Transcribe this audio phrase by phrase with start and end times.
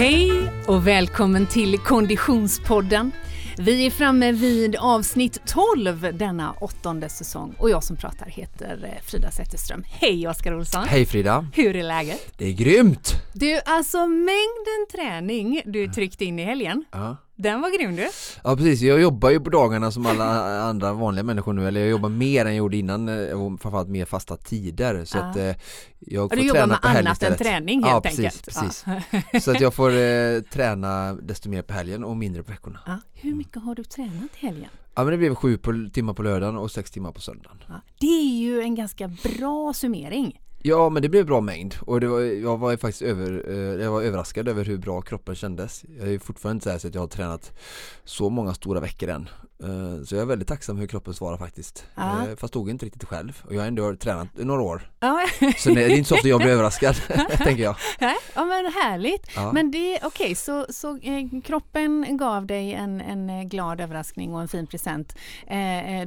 [0.00, 3.12] Hej och välkommen till Konditionspodden.
[3.58, 9.02] Vi är framme vid avsnitt 12 denna åttonde säsong och jag som pratar heter eh,
[9.02, 9.84] Frida Zetterström.
[9.86, 10.84] Hej Oskar Olsson!
[10.88, 11.46] Hej Frida!
[11.54, 12.38] Hur är läget?
[12.38, 13.12] Det är grymt!
[13.32, 17.16] Du, alltså mängden träning du tryckte in i helgen, Ja.
[17.42, 18.08] Den var grym du!
[18.44, 21.90] ja precis, jag jobbar ju på dagarna som alla andra vanliga människor nu eller jag
[21.90, 25.24] jobbar mer än jag gjorde innan eh, och framförallt mer fasta tider så Ja.
[25.24, 25.54] att eh,
[25.98, 27.38] jag får du jobbar träna med på helgen annat än istället.
[27.38, 28.44] träning Ja, helt precis, enkelt.
[28.44, 28.84] precis.
[29.32, 29.40] Ja.
[29.40, 32.80] Så att jag får eh, träna desto mer på helgen och mindre på veckorna.
[32.86, 34.68] Ja, hur mycket har du tränat i helgen?
[34.94, 37.58] Ja men det blev sju på, timmar på lördagen och sex timmar på söndagen.
[37.68, 40.40] Ja, det är ju en ganska bra summering.
[40.62, 43.84] Ja men det blev bra mängd och det var, jag var ju faktiskt över, eh,
[43.84, 45.84] jag var överraskad över hur bra kroppen kändes.
[45.98, 47.52] Jag är ju fortfarande inte så, här så att jag har tränat
[48.04, 49.28] så många stora veckor än.
[49.62, 51.84] Eh, Så jag är väldigt tacksam hur kroppen svarar faktiskt.
[51.94, 52.26] Ja.
[52.28, 54.90] Eh, Fast tog inte riktigt själv och jag har ändå tränat i några år.
[55.00, 55.26] Ja,
[55.58, 56.94] Så det är inte så ofta jag blir överraskad,
[57.30, 57.76] tänker jag.
[58.34, 59.26] ja men härligt.
[59.36, 59.52] Ja.
[59.52, 64.48] Men det, okej, så, så eh, kroppen gav dig en, en glad överraskning och en
[64.48, 65.16] fin present.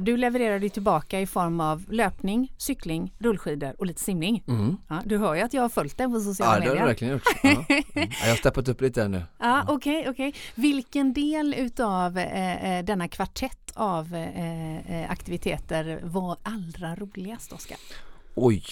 [0.00, 4.44] Du levererade tillbaka i form av löpning, cykling, rullskidor och lite simning.
[4.48, 4.76] Mm.
[4.88, 6.80] Ja, du hör ju att jag har följt dig på sociala Ja det har du
[6.80, 6.86] medier.
[6.86, 7.22] verkligen gjort.
[7.42, 7.64] Ja.
[7.94, 9.22] Ja, jag har steppat upp lite nu.
[9.38, 10.34] Ja, okej, okej.
[10.54, 12.12] Vilken del utav
[12.84, 13.43] denna kvartett
[13.74, 17.78] av eh, eh, aktiviteter var allra roligast, Oskar?
[18.34, 18.64] Oj.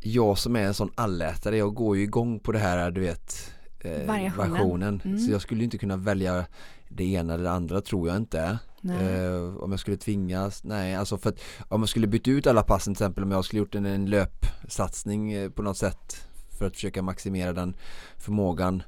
[0.00, 3.52] Jag som är en sån allätare, jag går ju igång på det här du vet
[3.80, 5.00] eh, Variationen.
[5.04, 5.18] Mm.
[5.18, 6.44] Så jag skulle inte kunna välja
[6.88, 8.58] det ena eller det andra tror jag inte.
[8.90, 12.62] Eh, om jag skulle tvingas, nej alltså för att om jag skulle byta ut alla
[12.62, 16.66] passen till exempel om jag skulle gjort en, en löpsatsning eh, på något sätt för
[16.66, 17.74] att försöka maximera den
[18.16, 18.82] förmågan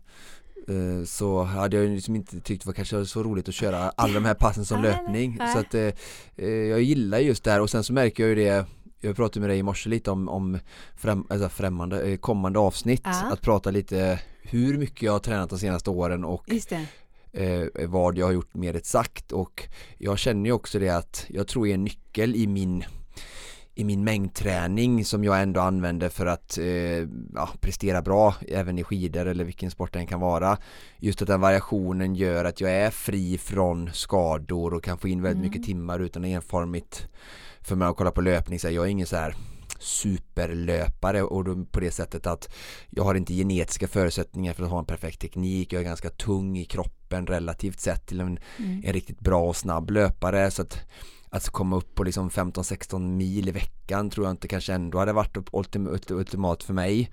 [1.06, 4.24] så hade jag liksom inte tyckt det var kanske så roligt att köra alla de
[4.24, 5.38] här passen som löpning.
[5.52, 5.92] så att eh,
[6.36, 7.60] eh, jag gillar just det här.
[7.60, 8.66] Och sen så märker jag ju det
[9.00, 10.58] jag pratade med dig i morse lite om, om
[10.96, 13.02] främ, alltså främmande, eh, kommande avsnitt.
[13.04, 13.32] Ja.
[13.32, 16.44] att prata lite hur mycket jag har tränat de senaste åren och
[17.32, 19.32] eh, vad jag har gjort mer exakt.
[19.32, 22.84] Och jag känner ju också det att jag tror är en nyckel i min
[23.78, 26.66] i min mängdträning som jag ändå använder för att eh,
[27.34, 30.58] ja, prestera bra även i skidor eller vilken sport det än kan vara
[30.98, 35.22] just att den variationen gör att jag är fri från skador och kan få in
[35.22, 35.50] väldigt Mm.
[35.50, 37.08] mycket timmar utan enformigt
[37.60, 39.34] för mig att kolla på löpning så här, jag är ingen så här
[39.78, 42.48] superlöpare och då på det sättet att
[42.90, 46.58] jag har inte genetiska förutsättningar för att ha en perfekt teknik jag är ganska tung
[46.58, 48.82] i kroppen relativt sett till en, Mm.
[48.84, 50.78] en riktigt bra och snabb löpare så att
[51.36, 55.12] att komma upp på liksom 15-16 mil i veckan tror jag inte kanske ändå hade
[55.12, 55.36] varit
[56.10, 57.10] ultimat för mig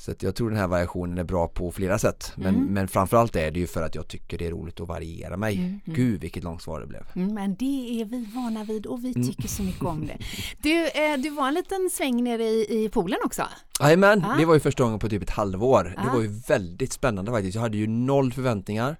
[0.00, 2.66] så jag tror den här variationen är bra på flera sätt men, Mm.
[2.66, 5.56] men framförallt är det ju för att jag tycker det är roligt att variera mig
[5.56, 5.80] Mm, mm.
[5.96, 9.12] Gud vilket långt svar det blev Mm, Men det är vi vana vid och vi
[9.14, 9.28] Mm.
[9.28, 10.16] tycker så mycket om det.
[10.62, 13.42] Du, eh, du var en liten sväng nere i, i poolen också.
[13.80, 14.36] Jajamän, Ah.
[14.36, 15.94] det var ju första gången på typ ett halvår.
[15.98, 16.04] Ah.
[16.04, 17.54] Det var ju väldigt spännande faktiskt.
[17.54, 18.96] Jag hade ju noll förväntningar.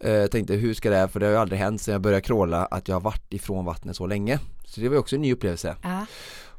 [0.00, 2.00] Eh, Jag tänkte hur ska det här, för det har ju aldrig hänt sedan jag
[2.02, 4.38] började kråla att jag har varit ifrån vattnet så länge.
[4.66, 5.76] Så det var ju också en ny upplevelse.
[5.82, 6.06] Ja.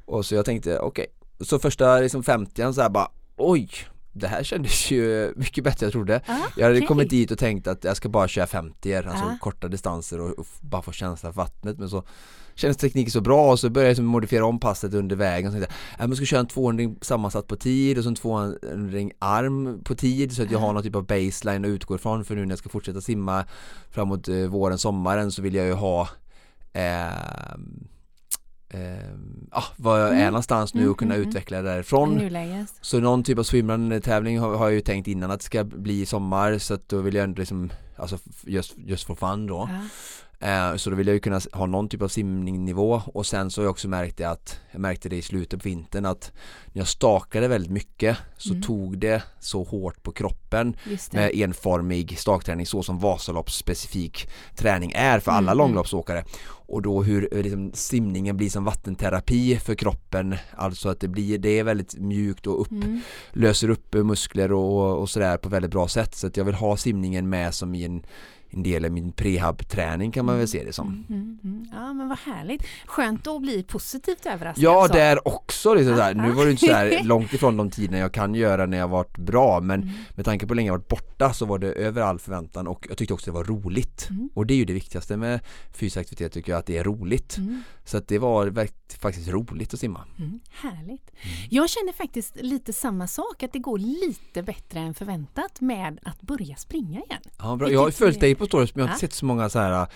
[0.05, 1.05] Och så jag tänkte okej,
[1.41, 3.69] så första liksom 50 så här bara oj,
[4.11, 6.21] det här kändes ju mycket bättre än jag trodde.
[6.27, 9.37] Ah, Jag hade kommit dit och tänkt att jag ska bara köra 50 alltså Ah.
[9.41, 12.03] korta distanser och, bara få känsla för vattnet men så
[12.55, 15.53] kändes tekniken så bra och så började jag liksom modifiera om passet under vägen och
[15.53, 18.57] tänkte jag, jag ska köra en 200 sammansatt på tid och så en 200
[19.19, 22.35] arm på tid så att jag har någon typ av baseline att utgå ifrån för
[22.35, 23.45] nu när jag ska fortsätta simma
[23.91, 26.09] framåt eh, våren, sommaren så vill jag ju ha
[26.73, 27.87] ehm,
[28.69, 30.25] ehm, ah, var jag är Mm.
[30.25, 31.29] någonstans nu Mm, och kunna mm, mm.
[31.29, 32.17] utveckla därifrån
[32.81, 36.01] så någon typ av swimrun-tävling har, har jag ju tänkt innan att det ska bli
[36.01, 39.69] i sommar så att då vill jag ändå liksom Alltså just, just for fun då
[39.71, 39.79] Ja.
[40.39, 43.01] Eh, Så då vill jag ju kunna ha någon typ av simningnivå.
[43.05, 45.69] Och sen så har jag också märkt det att Jag märkte det i slutet på
[45.69, 46.31] vintern att
[46.73, 48.61] När jag stakade väldigt mycket så Mm.
[48.63, 50.75] tog det så hårt på kroppen
[51.11, 56.23] med enformig stakträning så som Vasaloppsspecifik träning är för alla Mm, långloppsåkare.
[56.69, 61.37] Och då hur eh, liksom, simningen blir som vattenterapi för kroppen alltså att det blir,
[61.37, 63.01] det är väldigt mjukt och upp, Mm.
[63.31, 66.15] löser upp muskler och, och sådär på väldigt bra sätt.
[66.15, 68.03] Så att jag vill ha simningen med som i en,
[68.49, 71.65] en del i min prehab-träning kan man väl se det som Mm, mm, mm.
[71.71, 72.61] Ja men vad härligt.
[72.85, 74.63] Skönt att bli positivt överraskad.
[74.63, 74.93] Ja så.
[74.93, 78.35] där också liksom Ah, nu var det inte så långt ifrån de tiderna jag kan
[78.35, 79.93] göra när jag varit bra men Mm.
[80.15, 82.85] med tanke på hur länge jag varit borta så var det över all förväntan och
[82.89, 84.29] jag tyckte också det var roligt Mm.
[84.33, 85.39] och det är ju det viktigaste med
[85.73, 87.63] fysisk aktivitet tycker jag att det är roligt Mm.
[87.87, 88.67] Så att det var
[88.99, 91.11] faktiskt roligt att simma Mm, härligt.
[91.49, 96.21] Jag känner faktiskt lite samma sak, att det går lite bättre än förväntat med att
[96.21, 97.21] börja springa igen.
[97.37, 97.71] Ja, bra.
[97.71, 99.09] Jag har ju följt dig på stories men jag har inte Ja.
[99.09, 99.87] sett så många så här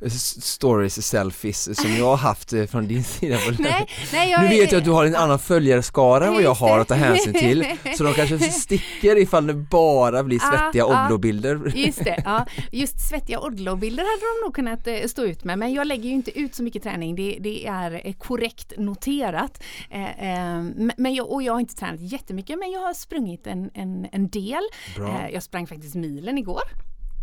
[0.00, 3.38] eh, stories, selfies som jag har haft eh, från din sida.
[3.58, 6.54] Nej, nej, jag, Nu vet jag att du har en annan följarskara än vad jag
[6.54, 10.84] har att ta hänsyn till Så de kanske sticker ifall det bara blir Ah, svettiga
[10.86, 11.06] ah.
[11.06, 12.46] Odlo-bilder Just det, ja.
[12.72, 16.14] Just svettiga Odlo-bilder hade de nog kunnat eh, stå ut med men jag lägger ju
[16.14, 19.62] inte ut så mycket träning, det, det är eh, korrekt noterat.
[19.90, 20.62] Eh, eh,
[20.96, 24.28] men- jag, och jag har inte tränat jättemycket men jag har sprungit en, en, en
[24.28, 24.62] del.
[24.96, 25.30] Bra.
[25.32, 26.62] Jag sprang faktiskt milen igår.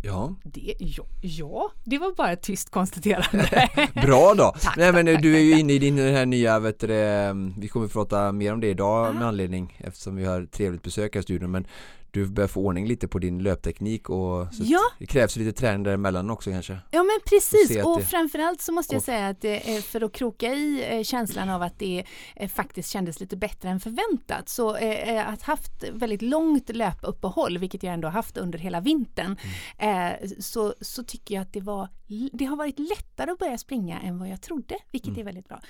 [0.04, 3.68] Ja, Det, ja, ja, det var bara ett tyst konstaterande.
[3.94, 4.54] bra då!
[4.60, 5.60] Tack, Nej men tack, du är ju tack.
[5.60, 6.86] inne i din här nya, vet du,
[7.58, 11.14] vi kommer att prata mer om det idag med anledning eftersom vi har trevligt besök
[11.14, 11.66] här i studion men
[12.12, 14.80] du börjar få ordning lite på din löpteknik och Ja.
[14.98, 18.94] det krävs lite träning däremellan också kanske Ja men precis och det- framförallt så måste
[18.94, 19.40] jag Och- säga att
[19.84, 22.04] för att kroka i eh, känslan av att det
[22.36, 27.82] eh, faktiskt kändes lite bättre än förväntat så eh, att haft väldigt långt löpuppehåll vilket
[27.82, 29.36] jag ändå haft under hela vintern
[29.78, 30.18] Mm.
[30.40, 31.88] så, så tycker jag att det var
[32.32, 35.20] det har varit lättare att börja springa än vad jag trodde vilket Mm.
[35.20, 35.60] är väldigt bra.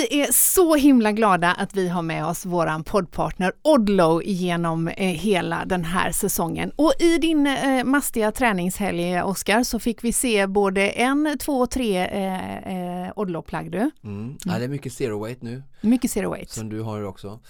[0.00, 5.06] Vi är så himla glada att vi har med oss våran poddpartner Odlo genom eh,
[5.06, 6.72] hela den här säsongen.
[6.76, 11.96] Och i din eh, mastiga träningshelg Oskar så fick vi se både en, två, tre
[12.06, 13.90] eh, eh, Odlo-plagg du.
[14.04, 14.36] mm.
[14.44, 16.50] Ja det är mycket zero weight nu Mycket zero weight.
[16.50, 17.40] som du har också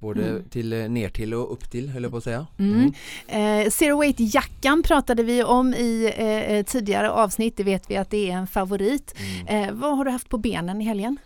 [0.00, 2.92] Både till, eh, ner till och upp till höll jag på att säga Mm.
[3.28, 6.26] Eh, zero weight-jackan pratade vi om i eh,
[6.56, 9.14] eh, tidigare avsnitt, det vet vi att det är en favorit.
[9.48, 11.18] Eh, vad har du haft på benen i helgen?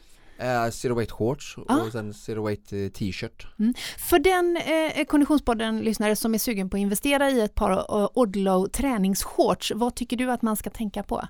[0.42, 1.80] Eh, Zero weight shorts Ah.
[1.80, 3.46] och sen zero weight eh, t-shirt
[3.98, 8.68] För den eh, Konditionspodden-lyssnare som är sugen på att investera i ett par eh, Odlo
[8.68, 11.22] träningsshorts, vad tycker du att man ska tänka på?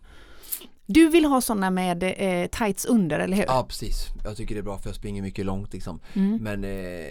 [0.87, 3.45] Du vill ha sådana med eh, tights under, eller hur?
[3.45, 6.39] Ja precis, jag tycker det är bra för jag springer mycket långt liksom Mm.
[6.43, 7.11] Men eh,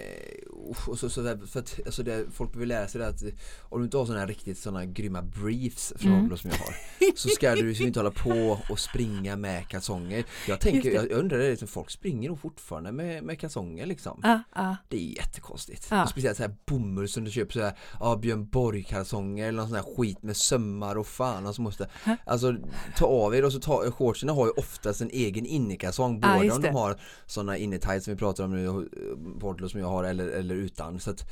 [0.86, 3.24] och så, så där, för att, alltså det, folk behöver lära sig det att
[3.62, 6.38] om du inte har sådana riktigt sådana grymma briefs från Mm.
[6.38, 10.60] Som jag har Så ska du liksom inte hålla på och springa med kalsonger Jag
[10.60, 14.76] tänker, jag undrar det, liksom, folk springer nog fortfarande med, med kalsonger liksom Ja, ja.
[14.88, 15.92] Det är jättekonstigt.
[16.04, 19.58] Och speciellt så här bomull som du köper så här, ja Björn Borg kalsonger eller
[19.58, 21.90] någon sån här skit med sömmar och fan och så måste
[22.26, 22.56] Alltså
[22.98, 26.20] ta av er och så ta, shortsen har ju oftast en egen innekalsong.
[26.22, 29.70] Ja, både just om de har såna innetights som vi pratar om nu eh, Portlo
[29.70, 31.00] som jag har eller, eller utan.
[31.00, 31.32] Så att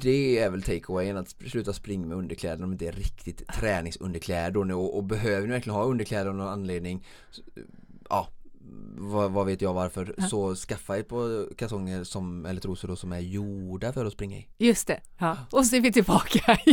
[0.00, 4.96] det är väl takeawayen att sluta springa med underkläder om det är riktigt träningsunderkläder och,
[4.96, 7.42] och behöver ni verkligen ha underkläder av någon anledning så,
[8.08, 8.28] ja
[8.98, 13.12] vad, vad vet jag varför så skaffa ett par kalsonger som, eller trosor då, som
[13.12, 15.00] är gjorda för att springa i Just det.
[15.18, 15.36] Ja.
[15.50, 16.72] Och så är vi tillbaka i,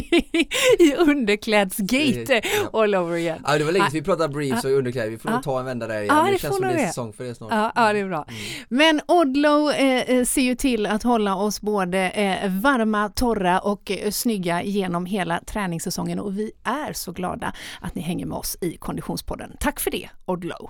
[0.79, 2.41] i underklädsgate
[2.73, 2.81] Ja.
[2.81, 3.41] all over again.
[3.47, 5.65] Ja det var länge sedan vi pratade briefs och underkläder, vi får nog ta en
[5.65, 6.15] vända där igen.
[6.15, 7.51] Ja, det, det känns som det är säsong för det snart.
[7.51, 8.25] Ja, ja, det är bra.
[8.69, 13.91] Men Odlo eh, eh, ser ju till att hålla oss både eh, varma, torra och
[13.91, 18.57] eh, snygga genom hela träningssäsongen och vi är så glada att ni hänger med oss
[18.61, 19.51] i Konditionspodden.
[19.59, 20.69] Tack för det, Odlo!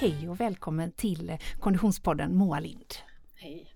[0.00, 2.94] Hej och välkommen till eh, Konditionspodden Moa Lind.
[3.34, 3.66] Hej,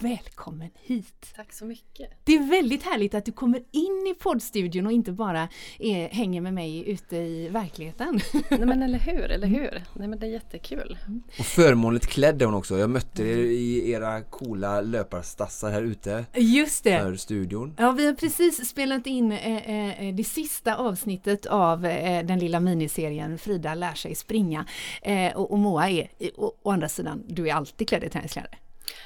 [0.00, 1.32] Välkommen hit!
[1.36, 2.10] tack så mycket.
[2.24, 5.48] Det är väldigt härligt att du kommer in i poddstudion och inte bara
[5.78, 8.20] är, hänger med mig ute i verkligheten.
[8.50, 9.82] Nej men eller hur, eller hur?
[9.92, 10.98] Nej men det är jättekul.
[11.38, 12.78] Och förmånligt klädd är hon också.
[12.78, 17.00] Jag mötte er i era coola löparstassar här ute Just det!
[17.00, 17.74] för studion.
[17.78, 22.60] Ja, vi har precis spelat in eh, eh, det sista avsnittet av eh, den lilla
[22.60, 24.66] miniserien Frida lär sig springa.
[25.02, 28.58] Eh, och, och Moa är, å, å andra sidan, du är alltid klädd i träningskläder.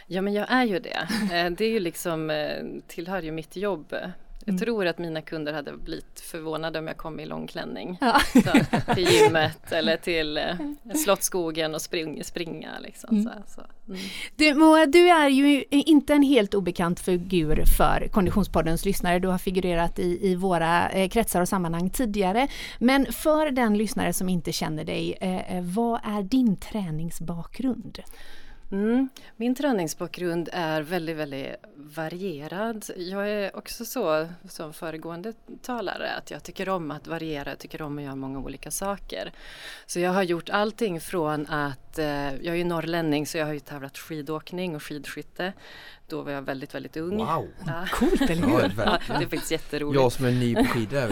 [0.06, 1.08] Ja men jag är ju det.
[1.32, 3.94] Eh, Det är ju liksom, eh, tillhör ju mitt jobb.
[4.44, 7.98] Jag tror att mina kunder hade blivit förvånade om jag kom i långklänning.
[8.00, 8.20] Ja.
[8.32, 10.54] Så, till gymmet eller till eh,
[11.04, 13.22] Slottsskogen och spring, springa liksom.
[13.22, 13.60] Så, så.
[13.88, 14.00] Mm.
[14.36, 19.18] Du, Moa, du är ju inte en helt obekant figur för Konditionspoddens lyssnare.
[19.18, 22.48] Du har figurerat i, i våra eh, kretsar och sammanhang tidigare.
[22.78, 27.98] Men för den lyssnare som inte känner dig, eh, vad är din träningsbakgrund?
[28.70, 29.08] Mm.
[29.36, 32.84] Min träningsbakgrund är väldigt, väldigt varierad.
[32.96, 35.32] Jag är också så som föregående
[35.62, 39.32] talare att jag tycker om att variera, jag tycker om att göra många olika saker.
[39.86, 43.52] Så jag har gjort allting från att, eh, jag är ju norrlänning så jag har
[43.52, 45.52] ju tävlat skidåkning och skidskytte.
[46.10, 47.16] Då var jag väldigt, väldigt ung.
[47.18, 47.48] Wow!
[47.66, 47.84] Ja.
[47.92, 48.72] Coolt, eller hur?
[48.84, 50.00] Ja, det är faktiskt jätteroligt.
[50.02, 51.10] Jag som är ny på skidor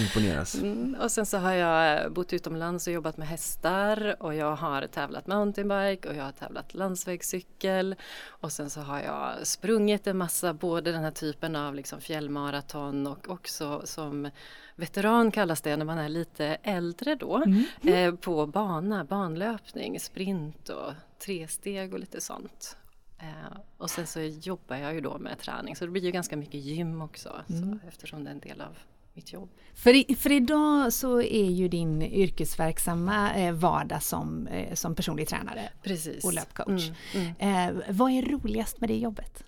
[0.00, 0.54] imponeras.
[0.54, 4.86] Mm, och sen så har jag bott utomlands och jobbat med hästar och jag har
[4.86, 7.94] tävlat mountainbike och jag har tävlat landsvägscykel
[8.26, 13.06] och sen så har jag sprungit en massa, både den här typen av liksom fjällmaraton
[13.06, 14.30] och också som
[14.76, 17.64] veteran kallas det när man är lite äldre då, Mm.
[17.82, 20.92] eh, på bana, banlöpning, sprint och
[21.24, 22.76] tre steg och lite sånt.
[23.20, 26.36] Eh, och sen så jobbar jag ju då med träning så det blir ju ganska
[26.36, 27.62] mycket gym också mm.
[27.62, 28.78] så, eftersom det är en del av
[29.14, 29.48] mitt jobb.
[29.74, 35.68] För, för idag så är ju din yrkesverksamma eh, vardag som, eh, som personlig tränare
[35.82, 36.24] Precis.
[36.24, 36.90] och löpcoach.
[37.14, 37.78] Mm, mm.
[37.78, 39.44] Eh, vad är roligast med det jobbet?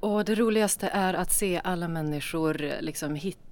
[0.00, 3.49] Och det roligaste är att se alla människor liksom hitta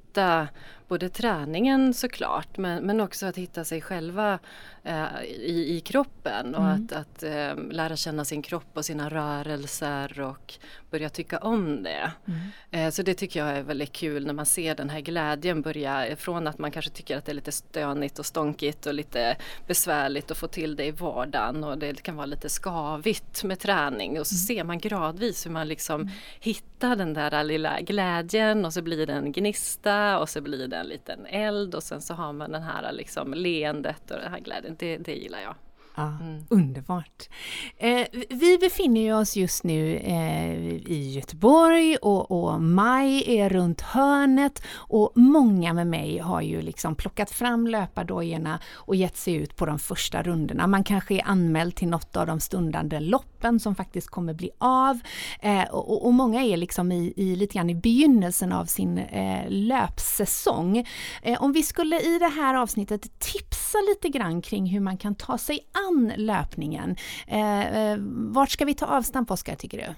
[0.89, 4.39] både träningen såklart men, men också att hitta sig själva
[4.83, 6.85] eh, i, i kroppen och mm.
[6.85, 10.55] att, att eh, lära känna sin kropp och sina rörelser och
[10.91, 12.13] börja tycka om det.
[12.27, 12.41] Mm.
[12.71, 16.17] Eh, så det tycker jag är väldigt kul när man ser den här glädjen börja
[16.17, 19.37] från att man kanske tycker att det är lite stönigt och stånkigt och lite
[19.67, 24.21] besvärligt att få till det i vardagen och det kan vara lite skavigt med träning
[24.21, 24.39] och så mm.
[24.39, 26.13] ser man gradvis hur man liksom mm.
[26.41, 30.77] hittar den där lilla glädjen och så blir det en gnista och så blir det
[30.77, 34.41] en liten eld och sen så har man den här liksom leendet och den här
[34.41, 34.77] glädjen.
[34.79, 35.55] Det, det gillar jag.
[35.99, 36.45] Ja, mm.
[36.49, 37.29] Underbart!
[37.77, 44.63] Eh, vi befinner oss just nu eh, i Göteborg och, och, maj är runt hörnet
[44.75, 49.67] och många med mig har ju liksom plockat fram löpardojorna och gett sig ut på
[49.67, 50.67] de första rundorna.
[50.67, 54.99] Man kanske är anmäld till något av de stundande loppen som faktiskt kommer bli av
[55.41, 59.45] eh, och, och, många är liksom i, i, lite grann i begynnelsen av sin eh,
[59.49, 60.87] löpsäsong.
[61.23, 65.15] Eh, om vi skulle i det här avsnittet tipsa lite grann kring hur man kan
[65.15, 66.97] ta sig an an löpningen.
[67.27, 69.95] Eh, eh, vart ska vi ta avstamp Oskar tycker du?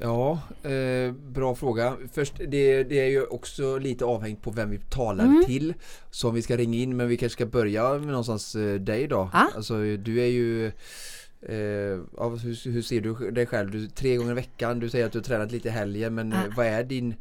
[0.00, 1.96] Ja, eh, bra fråga.
[2.12, 5.44] Först, det, det, är ju också lite avhängigt på vem vi talar mm.
[5.46, 5.74] till.
[6.10, 9.30] Som vi ska ringa in, men vi kanske ska börja med någonstans eh, dig då.
[9.32, 9.46] Ah.
[9.56, 10.66] Alltså du är ju
[11.42, 13.70] eh, ja, hur, hur, ser du dig själv?
[13.70, 16.32] Du, tre gånger i veckan, du säger att du har tränat lite i helgen men
[16.32, 16.42] ah.
[16.56, 17.14] vad är din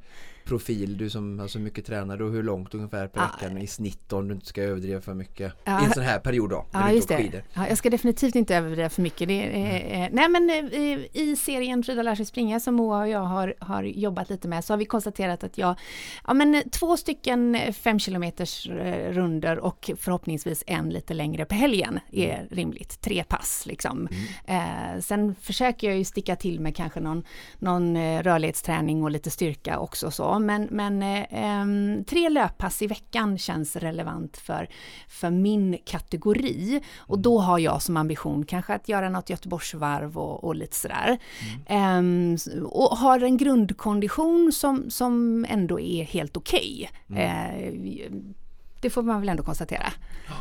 [0.48, 4.14] profil, du som har så mycket tränare och hur långt ungefär per vecka i snitt
[4.14, 5.82] om du inte ska överdriva för mycket ja.
[5.82, 6.66] i en sån här period då?
[6.72, 7.44] Ja, just det.
[7.54, 9.28] Ja, jag ska definitivt inte överdriva för mycket.
[9.28, 10.02] Det mm.
[10.02, 13.54] eh, nej men eh, i serien Frida lär sig springa som Moa och jag har,
[13.60, 15.76] har jobbat lite med så har vi konstaterat att jag,
[16.28, 22.00] ja men två stycken fem kilometers eh, runder och förhoppningsvis en lite längre på helgen
[22.12, 22.48] är mm.
[22.52, 23.02] rimligt.
[23.02, 24.08] Tre pass liksom.
[24.46, 24.96] Mm.
[24.96, 27.24] Eh, sen försöker jag ju sticka till med kanske någon,
[27.60, 33.38] någon eh, rörlighetsträning och lite styrka också så men, men eh, tre löppass i veckan
[33.38, 34.70] känns relevant för,
[35.08, 36.82] för min kategori.
[36.98, 37.22] Och mm.
[37.22, 41.18] då har jag som ambition kanske att göra något Göteborgsvarv och, och lite sådär.
[41.68, 42.36] Mm.
[42.36, 46.92] Eh, och har en grundkondition som, som ändå är helt okej.
[47.10, 47.24] Okay.
[47.24, 48.00] Mm.
[48.00, 48.12] Eh,
[48.82, 49.94] det får man väl ändå konstatera.
[50.28, 50.34] Ja.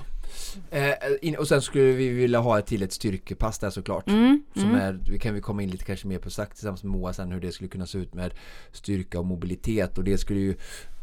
[0.70, 4.08] Eh, och sen skulle vi vilja ha ett till ett styrkepass där såklart.
[4.08, 4.76] Mm, som mm.
[4.76, 7.32] är, vi kan vi komma in lite kanske mer på sagt tillsammans med Moa sen
[7.32, 8.34] hur det skulle kunna se ut med
[8.72, 10.54] styrka och mobilitet och det skulle ju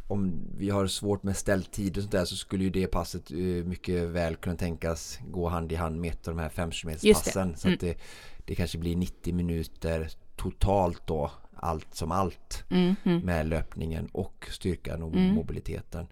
[0.07, 3.65] om vi har svårt med ställtid och sånt där så skulle ju det passet uh,
[3.65, 6.69] mycket väl kunna tänkas gå hand i hand med ett av de här 5
[7.13, 7.73] passen Så mm.
[7.73, 7.97] att det,
[8.45, 11.31] det kanske blir 90 minuter totalt då
[11.63, 13.19] allt som allt mm, mm.
[13.19, 15.35] med löpningen och styrkan och mm.
[15.35, 16.07] mobiliteten.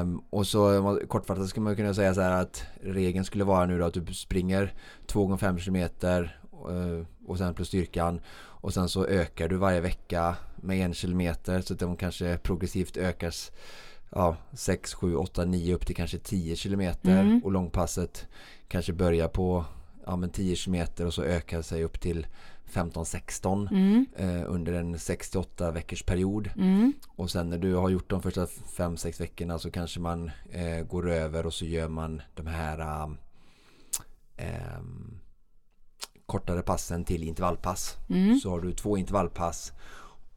[0.00, 3.78] Um, och så kortfattat skulle man kunna säga så här att regeln skulle vara nu
[3.78, 4.74] då att du springer
[5.06, 8.20] 2 gånger 5 km uh, och sen plus styrkan
[8.66, 12.96] och sen så ökar du varje vecka med en kilometer så att de kanske progressivt
[12.96, 13.52] ökas
[14.10, 17.40] ja, 6, 7, 8, 9 upp till kanske 10 kilometer mm.
[17.44, 18.26] och långpasset
[18.68, 19.64] kanske börjar på
[20.06, 22.26] ja, men 10 kilometer och så ökar sig upp till
[22.72, 24.06] 15-16 mm.
[24.16, 26.50] eh, under en 68 veckors period.
[26.56, 26.92] Mm.
[27.08, 31.10] Och sen när du har gjort de första 5-6 veckorna så kanske man eh, går
[31.10, 33.08] över och så gör man de här
[34.36, 34.80] eh,
[36.26, 37.96] kortare passen till intervallpass.
[38.08, 38.38] Mm.
[38.38, 39.72] Så har du två intervallpass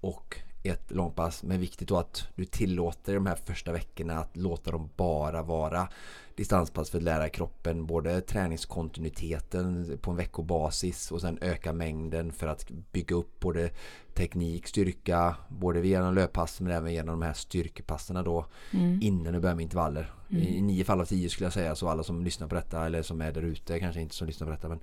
[0.01, 0.35] och
[0.69, 1.43] ett långpass.
[1.43, 5.87] Men viktigt då att du tillåter de här första veckorna att låta dem bara vara
[6.35, 12.47] distanspass för att lära kroppen både träningskontinuiteten på en veckobasis och sen öka mängden för
[12.47, 13.69] att bygga upp både
[14.13, 18.99] teknik, styrka, både genom löppass men även genom de här styrkepassen då mm.
[19.01, 20.13] innan du börjar med intervaller.
[20.29, 20.43] Mm.
[20.43, 23.01] I nio fall av tio skulle jag säga så alla som lyssnar på detta eller
[23.01, 24.79] som är där ute kanske inte som lyssnar på detta men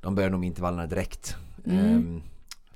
[0.00, 1.36] de börjar nog med intervallerna direkt.
[1.64, 1.96] Mm.
[1.96, 2.22] Um,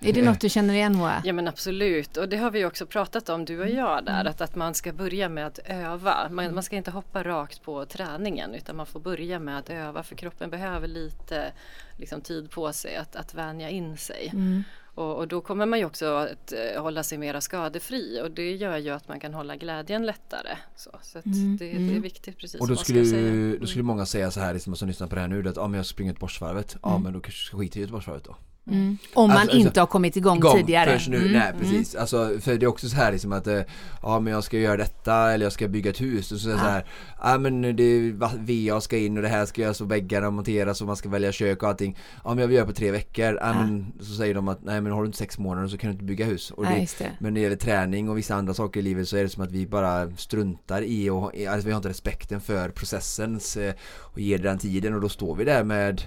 [0.04, 1.23] är det något du känner igen Moa?
[1.25, 4.26] Ja men absolut och det har vi också pratat om du och jag där mm.
[4.26, 6.28] att, att man ska börja med att öva.
[6.30, 10.02] Man, man, ska inte hoppa rakt på träningen utan man får börja med att öva
[10.02, 11.52] för kroppen behöver lite
[11.99, 14.30] liksom, tid på sig att, att vänja in sig.
[14.32, 14.64] Mm.
[14.94, 18.54] Och, och, då kommer man ju också att uh, hålla sig mera skadefri och det
[18.54, 20.56] gör ju att man kan hålla glädjen lättare.
[20.76, 21.56] Så, så mm.
[21.56, 22.02] det, det, är mm.
[22.02, 23.56] viktigt precis Och då skulle, säga.
[23.61, 25.68] då skulle många säga så här, liksom, som lyssnar på det här nu, att ah,
[25.68, 26.75] men jag springer Göteborgsvarvet.
[26.75, 26.80] Mm.
[26.82, 28.37] Ja men då kanske ska skita i Göteborgsvarvet då.
[28.66, 28.99] Mm.
[29.14, 30.99] Om man Alltså, inte alltså, har kommit igång, igång tidigare.
[31.09, 31.61] nu, Mm, nej mm.
[31.61, 31.95] precis.
[31.95, 33.61] Alltså, för det är också så här liksom att, eh,
[34.02, 36.54] ja men jag ska göra detta eller jag ska bygga ett hus och så det
[36.54, 36.85] så här,
[37.23, 40.81] ja men det är va- ska in och det här ska göras och väggarna monteras
[40.81, 41.99] och man ska välja kök och allting.
[42.25, 44.81] Ja men jag vill göra på tre veckor, ja, men så säger de att nej
[44.81, 46.50] men har du inte sex månader så kan du inte bygga hus.
[46.50, 47.11] Och det, just det.
[47.21, 49.42] men när det gäller träning och vissa andra saker i livet så är det som
[49.42, 54.21] att vi bara struntar i och alltså, vi har inte respekten för processens eh, och
[54.21, 56.02] ger den tiden och då står vi där med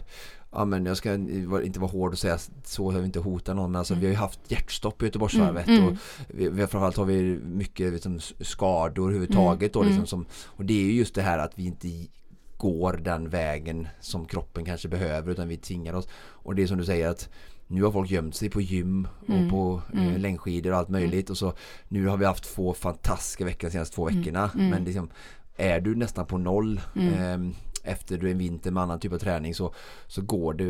[0.56, 3.72] Ja men jag ska inte vara hård och säga så jag vill inte hota någon
[3.72, 5.94] men alltså vi har ju haft hjärtstopp i Göteborgsvarvet Mm, mm.
[5.94, 5.98] och
[6.28, 10.08] vi, vi, framförallt har vi mycket liksom, skador överhuvudtaget då, liksom, mm.
[10.08, 11.88] som, och det är ju just det här att vi inte
[12.58, 16.78] går den vägen som kroppen kanske behöver utan vi tvingar oss och det är som
[16.78, 17.30] du säger att
[17.68, 20.10] nu har folk gömt sig på gym och Mm, på mm.
[20.10, 21.54] eh, längdskidor och allt möjligt och så
[21.88, 24.70] nu har vi haft två fantastiska veckor de senaste två veckorna mm.
[24.70, 25.10] men liksom
[25.56, 27.14] är du nästan på noll Mm.
[27.14, 27.54] ehm,
[27.86, 29.74] efter en vinter med annan typ av träning så,
[30.08, 30.66] så går det,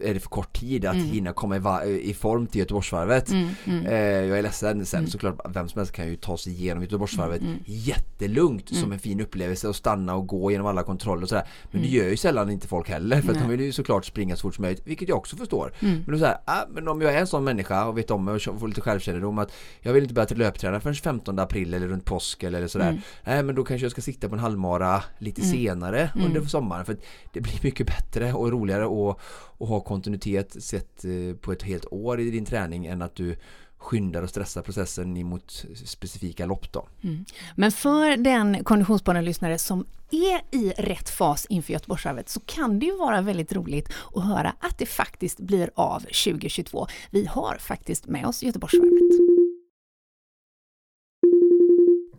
[0.00, 1.06] är det för kort tid att Mm.
[1.06, 3.30] hinna komma i, i form till Göteborgsvarvet.
[3.30, 3.86] Mm, mm.
[3.86, 3.94] Eh,
[4.28, 5.10] jag är ledsen, sen Mm.
[5.10, 7.62] såklart vem som helst kan ju ta sig igenom Göteborgsvarvet Mm, mm.
[7.66, 8.92] jättelugnt som Mm.
[8.92, 11.44] en fin upplevelse och stanna och gå genom alla kontroller och sådär.
[11.72, 11.98] Men det Mm.
[12.00, 14.54] gör ju sällan inte folk heller för att de vill ju såklart springa så fort
[14.54, 15.72] som möjligt, vilket jag också förstår.
[15.80, 18.24] Men då så här, ah, men om jag är en sån människa och vet om
[18.24, 21.74] mig och får lite självkännedom att jag vill inte börja till löpträna förrän 15 april
[21.74, 23.02] eller runt påsk eller sådär.
[23.24, 26.92] Nej men då kanske jag ska sikta på en halvmara lite senare under sommaren för
[26.92, 26.98] att
[27.32, 29.20] det blir mycket bättre och roligare att,
[29.60, 33.36] och ha kontinuitet sett eh, på ett helt år i din träning än att du
[33.76, 36.88] skyndar och stressar processen mot specifika lopp då.
[37.02, 37.24] Mm.
[37.56, 42.96] Men för den Konditionspodden-lyssnare som är i rätt fas inför Göteborgsvarvet så kan det ju
[42.96, 46.86] vara väldigt roligt att höra att det faktiskt blir av 2022.
[47.10, 48.90] Vi har faktiskt med oss Göteborgsvarvet.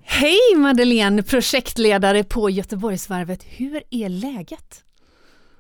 [0.04, 3.44] Hej Madeleine, projektledare på Göteborgsvarvet.
[3.44, 4.84] Hur är läget?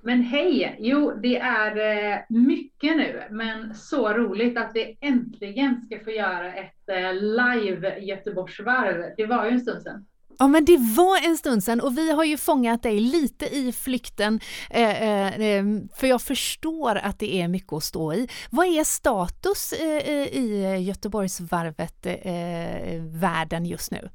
[0.03, 0.77] Men hej!
[0.79, 1.77] Jo, det är
[2.11, 7.99] eh, mycket nu, men så roligt att vi äntligen ska få göra ett eh, live
[7.99, 9.13] Göteborgsvarv.
[9.17, 10.05] Det var ju en stund sedan.
[10.41, 13.71] Ja men det var en stund sedan och vi har ju fångat dig lite i
[13.71, 14.39] flykten
[14.69, 15.63] eh,
[15.95, 18.27] för jag förstår att det är mycket att stå i.
[18.49, 24.09] Vad är status eh, i Göteborgsvarvet eh, världen just nu?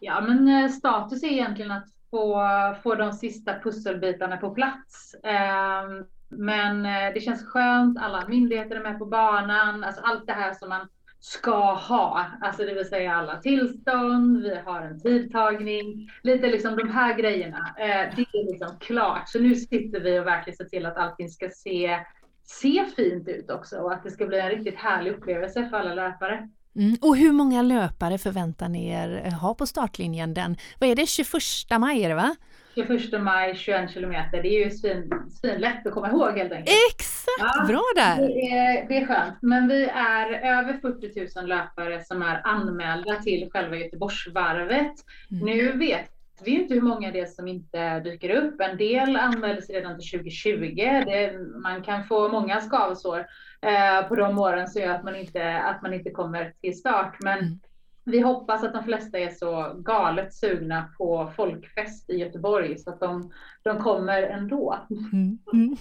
[0.00, 2.44] Ja, men status är egentligen att få,
[2.82, 5.14] få de sista pusselbitarna på plats.
[5.22, 10.32] Ehm, men eh, det känns skönt, alla myndigheter är med på banan, alltså allt det
[10.32, 10.88] här som man
[11.20, 16.88] ska ha, alltså det vill säga alla tillstånd, vi har en tidtagning, lite liksom de
[16.88, 17.74] här grejerna.
[17.78, 21.28] Eh, det är liksom klart, så nu sitter vi och verkligen ser till att allting
[21.28, 21.98] ska se,
[22.44, 25.94] se fint ut också och att det ska bli en riktigt härlig upplevelse för alla
[25.94, 26.48] löpare.
[26.76, 26.96] Mm.
[27.00, 31.06] Och hur många löpare förväntar ni er eh, ha på startlinjen den, vad är det,
[31.06, 32.36] 21 maj är det va?
[32.74, 36.76] 21 maj, 21 kilometer, det är ju svin, svinlätt att komma ihåg helt enkelt.
[36.90, 38.16] Exakt, Ja, bra där!
[38.16, 43.16] Det är, det är skönt, men vi är över 40 000 löpare som är anmälda
[43.16, 44.92] till själva Göteborgsvarvet.
[45.30, 45.44] Mm.
[45.44, 46.10] Nu vet
[46.44, 48.60] vi ju inte hur många det är som inte dyker upp.
[48.60, 50.74] En del anmäldes redan till 2020.
[51.06, 53.26] Det, man kan få många skavsår
[53.62, 57.16] eh, på de åren så gör att man inte, att man inte kommer till start.
[57.20, 57.58] Men Mm
[58.04, 63.00] vi hoppas att de flesta är så galet sugna på folkfest i Göteborg så att
[63.00, 64.86] de, de kommer ändå.
[64.90, 65.76] Mm, mm.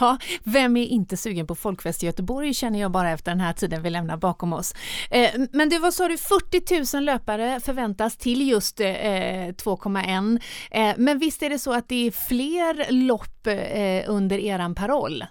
[0.00, 3.52] Ja, vem är inte sugen på folkfest i Göteborg känner jag bara efter den här
[3.52, 4.74] tiden vi lämnar bakom oss.
[5.10, 10.40] Eh, men du, vad sa du, 40 000 löpare förväntas till just eh, 2,1.
[10.70, 15.24] Eh, men visst är det så att det är fler lopp eh, under eran paroll?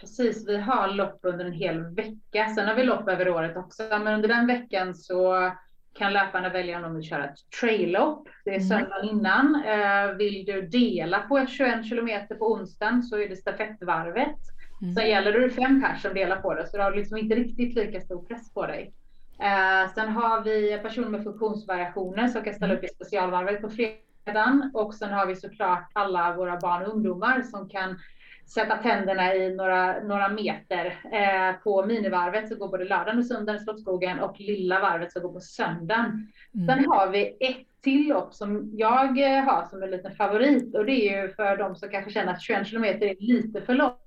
[0.00, 2.54] Precis, vi har lopp under en hel vecka.
[2.54, 5.50] Sen har vi lopp över året också, men under den veckan så
[5.94, 8.28] kan löparna välja om de vill köra ett trail-lopp.
[8.44, 8.68] Det är Mm.
[8.68, 9.62] söndagen innan.
[9.64, 14.36] Eh, vill du dela på 21 kilometer på onsdagen så är det stafettvarvet.
[14.82, 14.94] Mm.
[14.94, 17.74] Sen gäller det fem pers som delar på det, så du har liksom inte riktigt
[17.74, 18.92] lika stor press på dig.
[19.40, 22.78] Eh, sen har vi personer med funktionsvariationer som kan ställa Mm.
[22.78, 24.70] upp i specialvarvet på fredagen.
[24.74, 27.98] Och sen har vi såklart alla våra barn och ungdomar som kan
[28.46, 30.86] sätta tänderna i några, några meter.
[31.12, 35.20] Eh, på minivarvet så går både lördagen och söndagen i Slottsskogen och lilla varvet så
[35.20, 36.28] går på söndagen.
[36.54, 36.66] Mm.
[36.66, 40.84] Sen har vi ett till lopp som jag eh, har som en liten favorit och
[40.84, 43.98] det är ju för de som kanske känner att 21 kilometer är lite för långt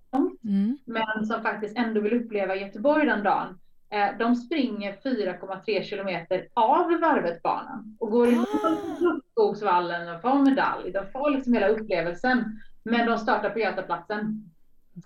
[0.44, 0.78] Mm.
[0.86, 3.60] men som faktiskt ändå vill uppleva Göteborg den dagen.
[3.90, 8.46] Eh, De springer 4,3 kilometer av Varvetbanan och går i mål
[9.00, 10.92] på Skogsvallen och får medalj.
[10.92, 12.44] De får liksom hela upplevelsen.
[12.92, 14.52] Men de startar på Götaplatsen,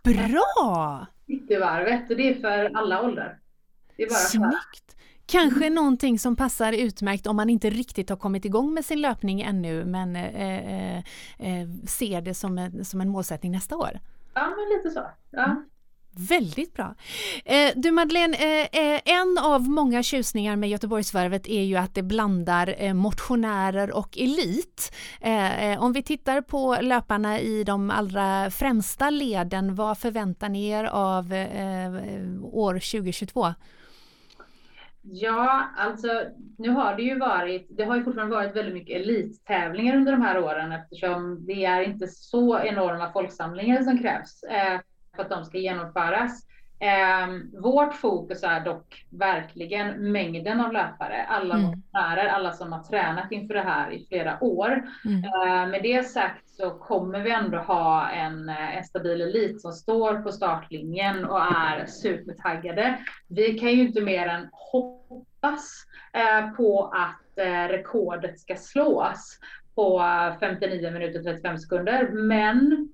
[0.03, 1.05] Bra!
[1.27, 3.39] Cityvarvet, och det är för alla åldrar.
[3.95, 4.95] Det är bara Snyggt!
[5.25, 9.41] Kanske någonting som passar utmärkt om man inte riktigt har kommit igång med sin löpning
[9.41, 10.97] ännu men eh, eh,
[11.39, 13.99] eh, ser det som en, som en målsättning nästa år.
[14.33, 15.07] Ja, men lite så.
[15.29, 15.63] Ja.
[16.13, 16.95] Väldigt bra.
[17.45, 22.03] Eh, du Madeleine, eh, eh, en av många tjusningar med Göteborgsvarvet är ju att det
[22.03, 24.95] blandar eh, motionärer och elit.
[25.21, 30.69] Eh, eh, om vi tittar på löparna i de allra främsta leden, vad förväntar ni
[30.69, 31.25] er av
[32.43, 33.53] år 2022?
[35.03, 36.07] Ja, alltså
[36.57, 40.21] nu har det ju varit, det har ju fortfarande varit väldigt mycket elittävlingar under de
[40.21, 44.43] här åren eftersom det är inte så enorma folksamlingar som krävs
[45.15, 46.47] för att de ska genomföras.
[46.79, 47.27] Eh,
[47.61, 51.65] vårt fokus är dock verkligen mängden av löpare, alla mm.
[51.65, 54.83] motionärer, alla som har tränat inför det här i flera år.
[55.05, 55.23] Mm.
[55.23, 60.21] Eh, med det sagt så kommer vi ändå ha en, en stabil elit som står
[60.21, 62.97] på startlinjen och är supertaggade.
[63.27, 69.39] Vi kan ju inte mer än hoppas eh, på att eh, rekordet ska slås
[69.75, 70.01] på
[70.39, 72.89] 59 minuter och 35 sekunder, men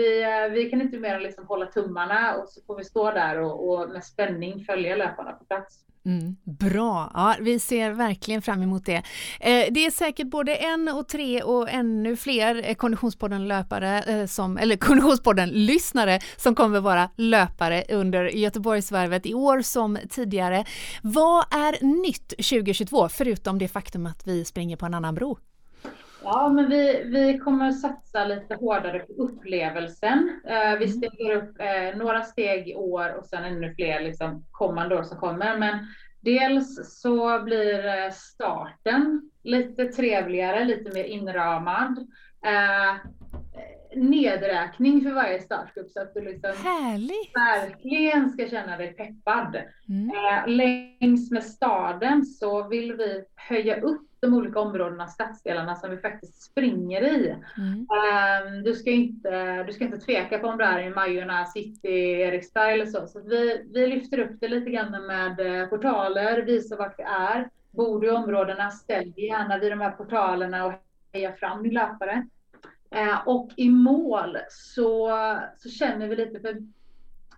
[0.00, 3.10] vi, eh, vi kan inte mer än liksom hålla tummarna och så får vi stå
[3.10, 5.84] där och, och med spänning följa löparna på plats.
[6.04, 9.02] Mm, bra, ja, vi ser verkligen fram emot det.
[9.40, 14.58] Eh, det är säkert både en och tre och ännu fler eh, Konditionspodden-löpare, eh, som,
[14.58, 20.64] eller Konditionspodden-lyssnare som kommer vara löpare under Göteborgsvarvet i år som tidigare.
[21.02, 25.38] Vad är nytt 2022 förutom det faktum att vi springer på en annan bro?
[26.22, 30.40] Ja, men vi, vi kommer satsa lite hårdare på upplevelsen.
[30.44, 30.88] Eh, vi mm.
[30.88, 35.18] stegar upp eh, några steg i år och sen ännu fler liksom, kommande år som
[35.18, 35.58] kommer.
[35.58, 35.86] Men
[36.20, 41.98] dels så blir eh, starten lite trevligare, lite mer inramad.
[42.46, 43.10] Eh,
[43.96, 47.36] nedräkning för varje startgrupp så att du liksom Härligt.
[47.36, 49.56] verkligen ska känna dig peppad.
[49.88, 50.10] Mm.
[50.10, 55.96] Eh, längs med staden så vill vi höja upp de olika områdena, stadsdelarna som vi
[55.96, 57.36] faktiskt springer i.
[57.56, 57.78] Mm.
[57.78, 61.88] Um, du, ska inte, du ska inte tveka på om du är i Majorna, City,
[62.20, 63.06] Eriksberg eller så.
[63.06, 67.48] Så vi, vi lyfter upp det lite grann med eh, portaler, visar vart vi är.
[67.70, 70.72] Bor du i områdena, ställ dig gärna vid de här portalerna och
[71.12, 72.26] heja fram din löpare.
[72.96, 75.10] Uh, och i mål så,
[75.56, 76.56] så känner vi lite för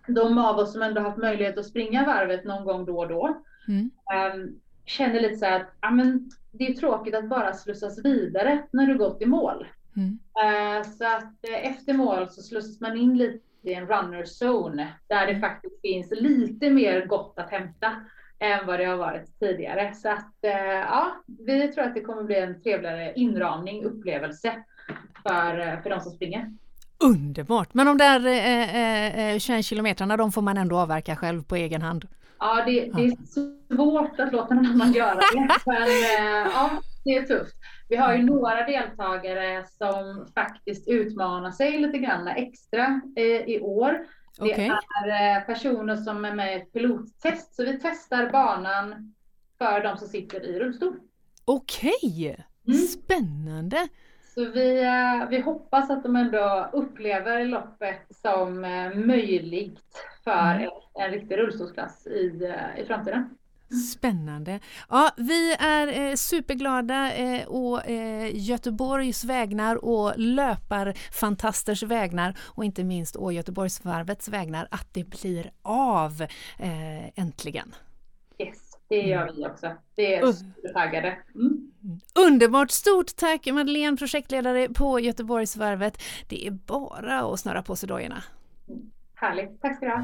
[0.07, 3.37] de av oss som ändå haft möjlighet att springa varvet någon gång då och då.
[3.67, 3.91] Mm.
[4.35, 8.63] Um, känner lite så här att ja, men det är tråkigt att bara slussas vidare
[8.71, 9.67] när du gått i mål.
[9.95, 10.09] Mm.
[10.09, 14.93] Uh, så att uh, efter mål så slussas man in lite i en runner zone
[15.07, 17.95] där det faktiskt finns lite mer gott att hämta
[18.39, 19.93] än vad det har varit tidigare.
[19.93, 24.63] Så att uh, ja, vi tror att det kommer bli en trevligare inramning, upplevelse
[25.23, 26.51] för, för de som springer.
[26.97, 27.73] Underbart!
[27.73, 28.25] Men de där
[29.33, 32.07] eh, 21 kilometrarna, de får man ändå avverka själv på egen hand?
[32.43, 33.25] Ja, det, det, är
[33.75, 35.47] svårt att låta någon annan göra det.
[35.65, 37.55] Men eh, ja, det är tufft.
[37.89, 44.05] Vi har ju några deltagare som faktiskt utmanar sig lite grann extra eh, i år.
[44.37, 44.71] Det okay.
[45.03, 49.13] är eh, personer som är med i ett pilottest, så vi testar banan
[49.57, 50.95] för de som sitter i rullstol.
[51.45, 52.43] Okej, okay.
[52.67, 52.87] mm.
[52.87, 53.87] spännande!
[54.33, 54.85] Så vi,
[55.29, 58.61] vi hoppas att de ändå upplever loppet som
[58.95, 59.79] möjligt
[60.23, 60.69] för mm.
[60.99, 63.29] en, riktig rullstolsklass i, eh, i framtiden.
[63.91, 64.59] Spännande.
[64.89, 72.83] Ja, vi är eh, superglada eh, å eh, Göteborgs vägnar och löparfantasters vägnar och inte
[72.83, 76.21] minst å Göteborgsvarvets vägnar att det blir av
[76.59, 77.75] eh, äntligen.
[78.93, 79.71] Det gör vi också.
[79.95, 81.17] Det är supertaggade.
[81.35, 81.71] Mm.
[82.15, 82.71] Underbart!
[82.71, 86.01] Stort tack Madeleine, projektledare på Göteborgsvarvet.
[86.29, 88.23] Det är bara att snöra på sig dojorna.
[89.15, 90.03] Härligt, tack ska du ha.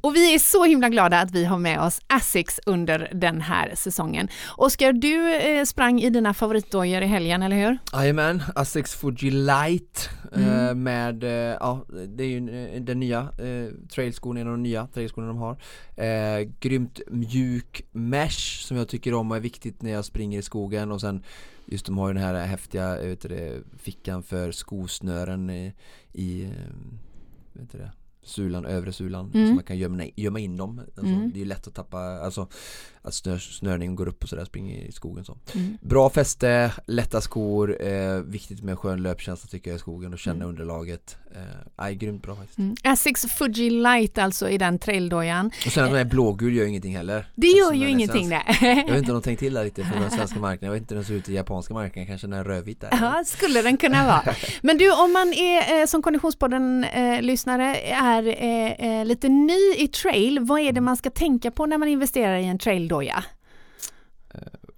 [0.00, 3.72] Och vi är så himla glada att vi har med oss Asics under den här
[3.74, 4.28] säsongen.
[4.56, 7.78] Oskar, du eh, sprang i dina favoritdojor i helgen, eller hur?
[7.92, 10.82] Jajamän, Asics Fuji Light eh, mm.
[10.82, 11.30] med, eh,
[11.60, 12.40] ja det är ju
[12.80, 15.58] den nya eh, trailskon, en av de nya trailskorna de har.
[15.96, 20.42] Eh, grymt mjuk mesh som jag tycker om och är viktigt när jag springer i
[20.42, 21.22] skogen och sen
[21.70, 25.74] Just de har ju den här häftiga vet du, fickan för skosnören i,
[26.12, 26.48] i
[27.52, 29.48] vet det, sulan, övre sulan mm.
[29.48, 30.78] så man kan gömma, gömma in dem.
[30.78, 31.30] Alltså, mm.
[31.34, 32.48] Det är lätt att tappa, alltså
[33.08, 35.38] att snör, snörningen går upp och sådär, springer i skogen så.
[35.54, 35.78] Mm.
[35.80, 40.36] Bra fäste, lätta skor, eh, viktigt med skön löpkänsla tycker jag i skogen och känna
[40.36, 40.48] mm.
[40.48, 41.16] underlaget.
[41.78, 42.58] Eh, grymt bra faktiskt.
[42.58, 42.76] Mm.
[42.84, 45.50] Asics Fuji Light alltså i den traildojan.
[45.66, 47.30] Och sen att den är blågul gör ingenting heller.
[47.34, 48.42] Det gör ju ingenting det.
[48.60, 50.66] jag vet inte om de tänkt till där lite för den svenska marknaden.
[50.66, 52.88] Jag vet inte hur den ser ut i japanska marknaden, kanske den är rödvit där.
[52.92, 54.34] Ja, skulle den kunna vara.
[54.62, 59.88] Men du, om man är eh, som Konditionspodden-lyssnare eh, är eh, eh, lite ny i
[59.88, 62.97] trail, vad är det man ska tänka på när man investerar i en traildoja?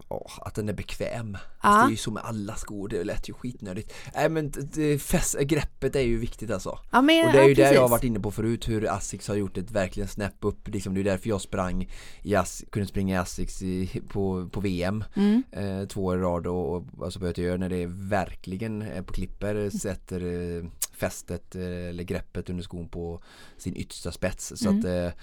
[0.09, 1.39] Åh, att den är bekväm.
[1.59, 3.93] Alltså, det är ju så med alla skor, det lät ju skitnödigt.
[4.15, 6.79] Nej men det- det, fäst, greppet är ju viktigt alltså.
[6.93, 8.91] Ja, men, Och det är ju ja, det jag har varit inne på förut, hur
[8.93, 10.69] Asics har gjort ett verkligen snäpp upp.
[10.69, 11.89] Liksom, det är därför jag sprang
[12.23, 15.43] i As- kunde springa i Asics i, på, på VM Mm.
[15.53, 19.13] eh, två år i rad och, och alltså på Göteborg när det verkligen är på
[19.13, 23.23] klipper sätter eh, fästet eh, eller greppet under skon på
[23.59, 24.53] sin yttersta spets.
[24.57, 24.79] Så Mm.
[24.81, 25.21] att eh,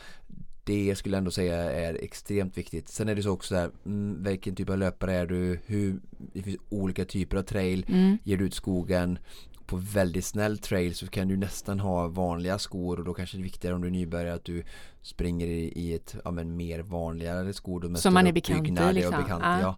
[0.67, 2.89] det skulle jag ändå säga är extremt viktigt.
[2.89, 5.59] Sen är det så också där, mm, vilken typ av löpare är du?
[5.65, 5.99] Hur,
[6.33, 7.85] det finns olika typer av trail.
[7.89, 8.17] Mm.
[8.23, 9.19] Ger du ut skogen
[9.67, 13.41] på väldigt snäll trail så kan du nästan ha vanliga skor och då kanske det
[13.41, 14.63] är viktigare om du är nybörjare att du
[15.01, 18.93] springer i, ett ja, men mer vanligare skor då med Som man är bekant i,
[18.93, 19.21] liksom.
[19.21, 19.61] bekant, Ja.
[19.61, 19.77] ja.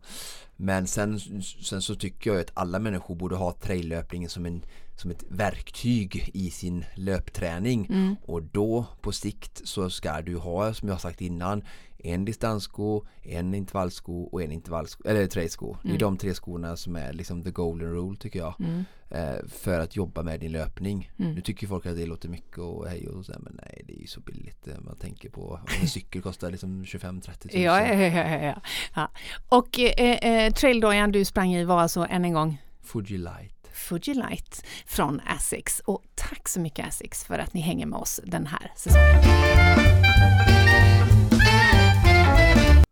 [0.55, 1.19] Men sen,
[1.63, 4.61] sen så tycker jag att alla människor borde ha traillöpningen som, en,
[4.95, 8.15] som ett verktyg i sin löpträning Mm.
[8.25, 11.63] och då på sikt så ska du ha som jag sagt innan
[12.03, 15.73] en distanssko, en intervallsko och en intervallsko, eller trailsko.
[15.81, 15.99] Det är Mm.
[15.99, 18.55] de tre skorna som är liksom the golden rule tycker jag.
[18.59, 18.85] Mm.
[19.11, 21.11] Eh, för att jobba med din löpning.
[21.19, 21.33] Mm.
[21.33, 23.99] Nu tycker folk att det låter mycket och hej och så men nej det är
[24.01, 24.67] ju så billigt.
[24.67, 27.61] eh, Man tänker på om en cykel kostar liksom 25-30 tusen.
[27.61, 28.61] Ja, ja, ja, ja, ja.
[28.95, 29.09] ja.
[29.49, 33.55] Och eh, eh, traildojan du sprang i var alltså än en gång Fuji Light.
[33.73, 35.81] Fuji Light från Asics.
[35.85, 40.58] Och tack så mycket Asics för att ni hänger med oss den här säsongen.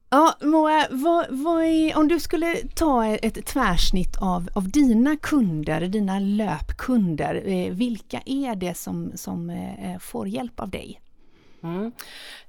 [0.10, 5.82] Ja, Moa, vad, vad är, om du skulle ta ett tvärsnitt av, av dina kunder,
[5.82, 11.02] dina löpkunder, eh, vilka är det som, som eh, får hjälp av dig?
[11.64, 11.92] Mm.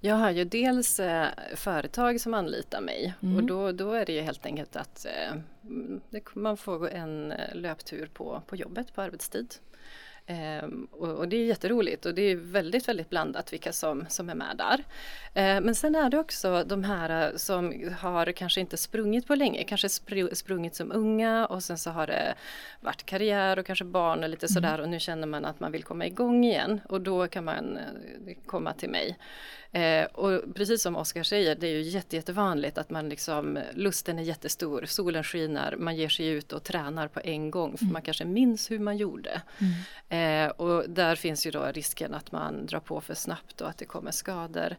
[0.01, 3.37] Jag har ju dels eh, företag som anlitar mig Mm.
[3.37, 7.33] och då, då är det ju helt enkelt att eh, mm, det, man får en
[7.33, 9.55] eh, löptur på, på jobbet på arbetstid.
[10.31, 14.31] Ehm, och, och det är jätteroligt och det är väldigt, väldigt blandat vilka som, som
[14.31, 14.85] är med där.
[15.35, 19.35] Eh, men sen är det också de här eh, som har kanske inte sprungit på
[19.35, 22.35] länge, kanske spr- sprungit som unga och sen så har det
[22.81, 25.85] varit karriär och kanske barn och lite sådär och nu känner man att man vill
[25.85, 29.17] komma igång igen och då kan man eh, komma till mig.
[29.73, 34.19] Eh, och precis som Oskar säger, det är ju jätte, jättevanligt att man liksom, lusten
[34.19, 38.03] är jättestor, solen skiner, man ger sig ut och tränar på en gång för man
[38.03, 39.43] kanske minns hur man gjorde.
[40.09, 43.79] Eh, och där finns ju då risken att man drar på för snabbt och att
[43.79, 44.77] det kommer skador.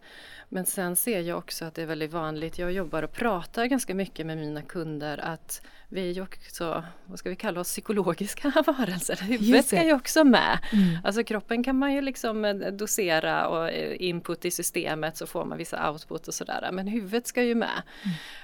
[0.50, 3.96] Men sen ser jag också att det är väldigt vanligt, jag jobbar och pratar ganska
[3.96, 8.50] mycket med mina kunder att vi är ju också, vad ska vi kalla oss, psykologiska
[8.68, 9.16] varelser.
[9.16, 10.60] Huvudet ska ju också med.
[10.74, 10.98] Mm.
[11.04, 15.46] Alltså kroppen kan man ju liksom eh, dosera och eh, input i systemet så får
[15.46, 16.70] man vissa output och sådär.
[16.72, 17.82] Men huvudet ska ju med.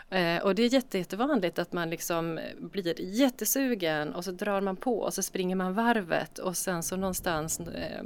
[0.09, 4.75] Eh, och det är jätte, jättevanligt att man liksom blir jättesugen och så drar man
[4.75, 8.03] på och så springer man varvet och sen så någonstans eh,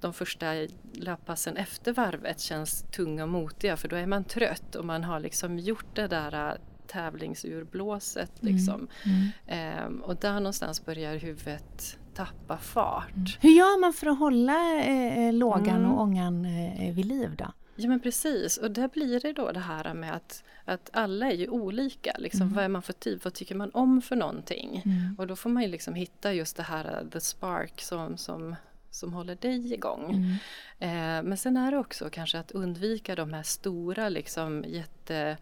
[0.00, 0.46] de första
[0.92, 5.20] löppassen efter varvet känns tunga och motiga för då är man trött och man har
[5.20, 8.88] liksom gjort det där tävlingsurblåset liksom.
[9.04, 9.28] Mm.
[9.46, 13.38] Ehm, och där någonstans börjar huvudet tappa fart.
[13.40, 15.92] Hur gör man för att hålla eh, lågan Mm.
[15.92, 17.52] och ångan eh, vid liv då?
[17.76, 21.34] Ja men precis och där blir det då det här med att, att alla är
[21.36, 22.16] ju olika.
[22.18, 22.54] Liksom, Mm.
[22.54, 23.24] Vad är man för typ?
[23.24, 24.82] Vad tycker man om för någonting?
[24.84, 25.14] Mm.
[25.18, 28.56] Och då får man ju liksom hitta just det här uh, the spark som, som,
[28.90, 30.10] som håller dig igång.
[30.14, 30.30] Mm.
[30.78, 35.36] Eh, men sen är det också kanske att undvika de här stora liksom jätte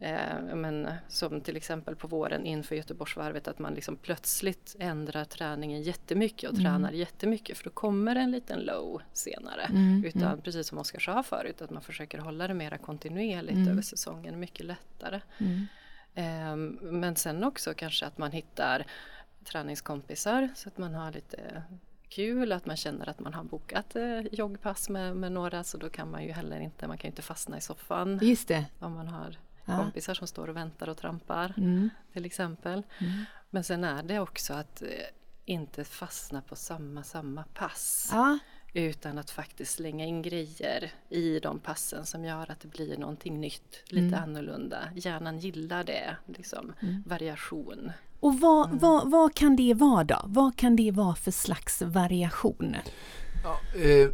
[0.00, 5.82] Eh, men, som till exempel på våren inför Göteborgsvarvet att man liksom plötsligt ändrar träningen
[5.82, 6.64] jättemycket och Mm.
[6.64, 9.62] tränar jättemycket för då kommer en liten low senare.
[9.62, 10.04] Mm.
[10.04, 10.40] Utan Mm.
[10.42, 13.68] precis som Oskar sa förut att man försöker hålla det mera kontinuerligt Mm.
[13.68, 15.20] över säsongen, mycket lättare.
[15.38, 15.66] Mm.
[16.14, 18.86] Ehm, men sen också kanske att man hittar
[19.44, 21.62] träningskompisar så att man har lite
[22.08, 25.88] kul, att man känner att man har bokat eh, joggpass med, med några så då
[25.88, 28.64] kan man ju heller inte, man kan ju inte fastna i soffan Just det.
[28.78, 29.36] om man har.
[29.76, 31.90] Kompisar som står och väntar och trampar Mm.
[32.12, 32.82] till exempel.
[32.98, 33.24] Mm.
[33.50, 34.88] Men sen är det också att eh,
[35.44, 38.08] inte fastna på samma, samma pass.
[38.12, 38.38] Ja.
[38.74, 43.40] Utan att faktiskt slänga in grejer i de passen som gör att det blir någonting
[43.40, 44.22] nytt, lite Mm.
[44.22, 44.78] annorlunda.
[44.94, 47.02] Hjärnan gillar det, liksom, Mm.
[47.06, 47.92] variation.
[48.20, 48.78] Och vad, Mm.
[48.78, 50.20] vad, vad kan det vara då?
[50.24, 52.76] Vad kan det vara för slags variation?
[53.44, 54.08] Ja, eh,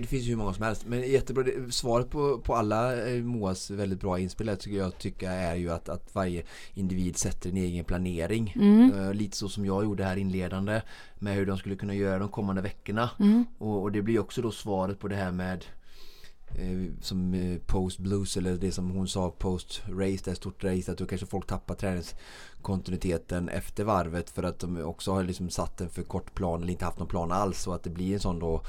[0.00, 1.44] det finns ju hur många som helst men jättebra.
[1.70, 5.88] Svaret på, på alla eh, Moas väldigt bra inspel tycker jag tycker är ju att,
[5.88, 6.42] att varje
[6.74, 8.54] individ sätter en egen planering.
[8.56, 8.92] Mm.
[8.92, 10.82] Eh, lite så som jag gjorde här inledande
[11.18, 13.10] med hur de skulle kunna göra de kommande veckorna.
[13.20, 13.44] Mm.
[13.58, 15.64] Och, och det blir också då svaret på det här med
[17.00, 20.92] som eh, post blues eller det som hon sa post race, det är stort race
[20.92, 25.80] att då kanske folk tappar träningskontinuiteten efter varvet för att de också har liksom satt
[25.80, 28.20] en för kort plan eller inte haft någon plan alls och att det blir en
[28.20, 28.62] sån då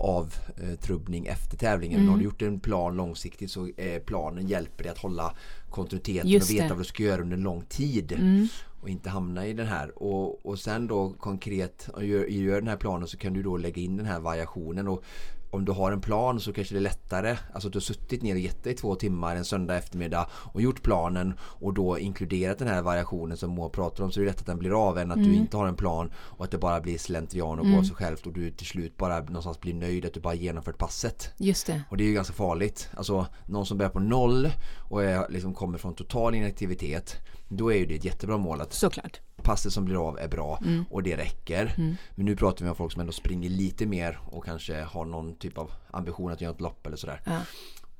[0.00, 2.00] avtrubbning efter tävlingen.
[2.00, 2.10] Mm.
[2.10, 5.34] Har du gjort en plan långsiktigt så är planen hjälper dig att hålla
[5.70, 6.70] kontinuiteten Just och veta det.
[6.70, 8.12] vad du ska göra under lång tid.
[8.12, 8.48] Mm.
[8.80, 10.02] Och inte hamna i den här.
[10.02, 13.82] Och, och sen då konkret, gör, gör den här planen så kan du då lägga
[13.82, 14.88] in den här variationen.
[14.88, 15.04] Och
[15.52, 17.36] om du har en plan så kanske det är lättare.
[17.52, 20.62] Alltså att du har suttit ner och gett dig två timmar en söndag eftermiddag och
[20.62, 24.30] gjort planen och då inkluderat den här variationen som Moa pratar om så är det
[24.30, 25.28] lätt att den blir av än att mm.
[25.28, 27.76] du inte har en plan och att det bara blir slentrian och mm.
[27.76, 30.78] går sig självt och du till slut bara någonstans blir nöjd att du bara genomfört
[30.78, 31.30] passet.
[31.36, 31.82] Just det.
[31.90, 32.88] Och det är ju ganska farligt.
[32.96, 34.50] Alltså någon som börjar på noll
[34.90, 37.16] och är, liksom kommer från total inaktivitet
[37.56, 40.58] då är ju det ett jättebra mål att Såklart passet som blir av är bra
[40.64, 40.84] mm.
[40.90, 41.74] och det räcker.
[41.78, 41.94] Mm.
[42.14, 45.34] Men nu pratar vi om folk som ändå springer lite mer och kanske har någon
[45.34, 47.20] typ av ambition att göra ett lopp eller sådär.
[47.24, 47.40] Ja.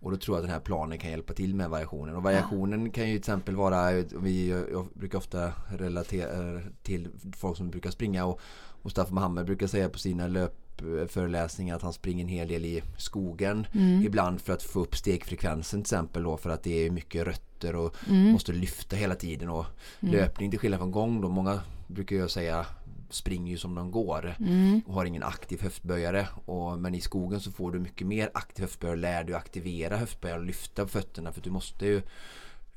[0.01, 2.17] Och då tror jag att den här planen kan hjälpa till med variationen.
[2.17, 2.93] Och variationen ja.
[2.93, 8.25] kan ju till exempel vara, vi, jag brukar ofta relatera till folk som brukar springa
[8.25, 8.41] och
[8.83, 13.67] Mustafa Mohamed brukar säga på sina löpföreläsningar att han springer en hel del i skogen
[13.75, 14.03] mm.
[14.07, 17.52] ibland för att få upp stegfrekvensen till exempel då för att det är mycket rött
[17.63, 18.33] fötter och mm.
[18.33, 19.67] måste lyfta hela tiden och
[20.01, 20.15] mm.
[20.15, 21.29] löpning till skillnad från gång då.
[21.29, 22.67] Många brukar jag säga
[23.11, 24.83] springer ju som de går mm.
[24.87, 26.29] och har ingen aktiv höftböjare.
[26.45, 30.41] Och, men i skogen så får du mycket mer aktiv höftböjare lär du aktivera höftböjaren
[30.41, 32.03] och lyfta på fötterna för du måste ju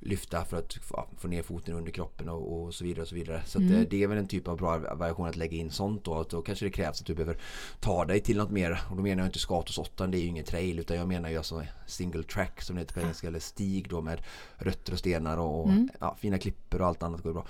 [0.05, 0.77] lyfta för att
[1.17, 3.01] få ner foten under kroppen och, och så vidare.
[3.01, 3.41] och så vidare.
[3.45, 3.71] Så mm.
[3.71, 6.19] det, det är väl en typ av bra variation att lägga in sånt då.
[6.19, 7.37] Att då kanske det krävs att du behöver
[7.79, 8.81] ta dig till något mer.
[8.89, 11.29] Och då menar jag inte Skatos 8, det är ju ingen trail utan jag menar
[11.29, 13.27] ju alltså single track som det heter på engelska.
[13.27, 14.21] Eller stig då med
[14.55, 15.89] rötter och stenar och mm.
[15.99, 17.45] ja, fina klipper och allt annat går bra.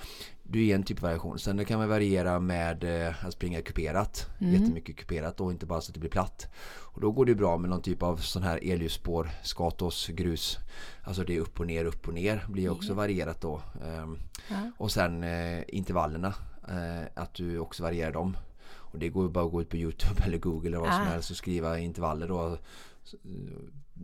[0.47, 1.39] Du är en typ av variation.
[1.39, 4.29] Sen kan man variera med eh, att springa kuperat.
[4.39, 4.53] Mm.
[4.53, 6.47] Jättemycket kuperat och inte bara så att det blir platt.
[6.95, 10.57] Och då går det bra med någon typ av sån här elljusspår, skatos, grus.
[11.03, 12.45] Alltså det är upp och ner, upp och ner.
[12.49, 12.97] Blir också mm.
[12.97, 13.61] varierat då.
[14.03, 14.71] Um, ja.
[14.77, 16.33] Och sen eh, intervallerna.
[16.69, 18.37] Eh, att du också varierar dem.
[18.67, 21.05] Och det går bara att gå ut på Youtube eller Google eller vad som ah.
[21.05, 22.57] helst och skriva intervaller då.
[23.03, 23.17] Så,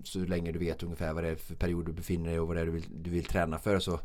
[0.04, 2.58] så länge du vet ungefär vad det är för period du befinner dig och vad
[2.58, 4.00] det är du vill, du vill träna för så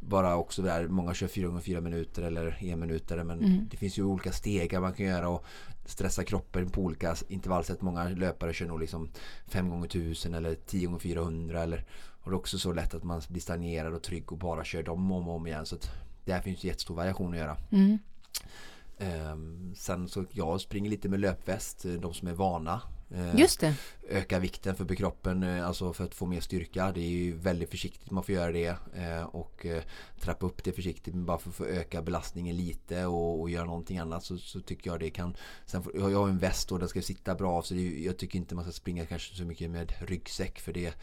[0.00, 3.68] bara också där, många kör 4 gånger 4 minuter eller 1 minuter men mm.
[3.70, 5.44] det finns ju olika stegar man kan göra och
[5.84, 7.82] stressa kroppen på olika intervallsätt.
[7.82, 9.10] Många löpare kör nog liksom
[9.46, 11.84] 5 gånger 1000 eller 10 gånger 400 eller
[12.22, 14.82] och det är också så lätt att man blir stagnerad och trygg och bara kör
[14.82, 15.90] dem om och om igen så att
[16.24, 17.56] där finns jättestor variation att göra.
[17.70, 17.98] Mm.
[19.32, 22.80] Um, sen så jag springer lite med löpväst, de som är vana
[23.34, 23.74] Just det.
[24.08, 26.92] Öka vikten för kroppen, eh, alltså för att få mer styrka.
[26.92, 29.66] Det är ju väldigt försiktigt man får göra det eh, och
[30.20, 33.64] trappa upp det försiktigt men bara för att få öka belastningen lite och, och göra
[33.64, 35.36] någonting annat så, så, tycker jag det kan.
[35.66, 38.38] Sen får, jag har en väst och den ska sitta bra så det, jag tycker
[38.38, 40.94] inte man ska springa kanske så mycket med ryggsäck för det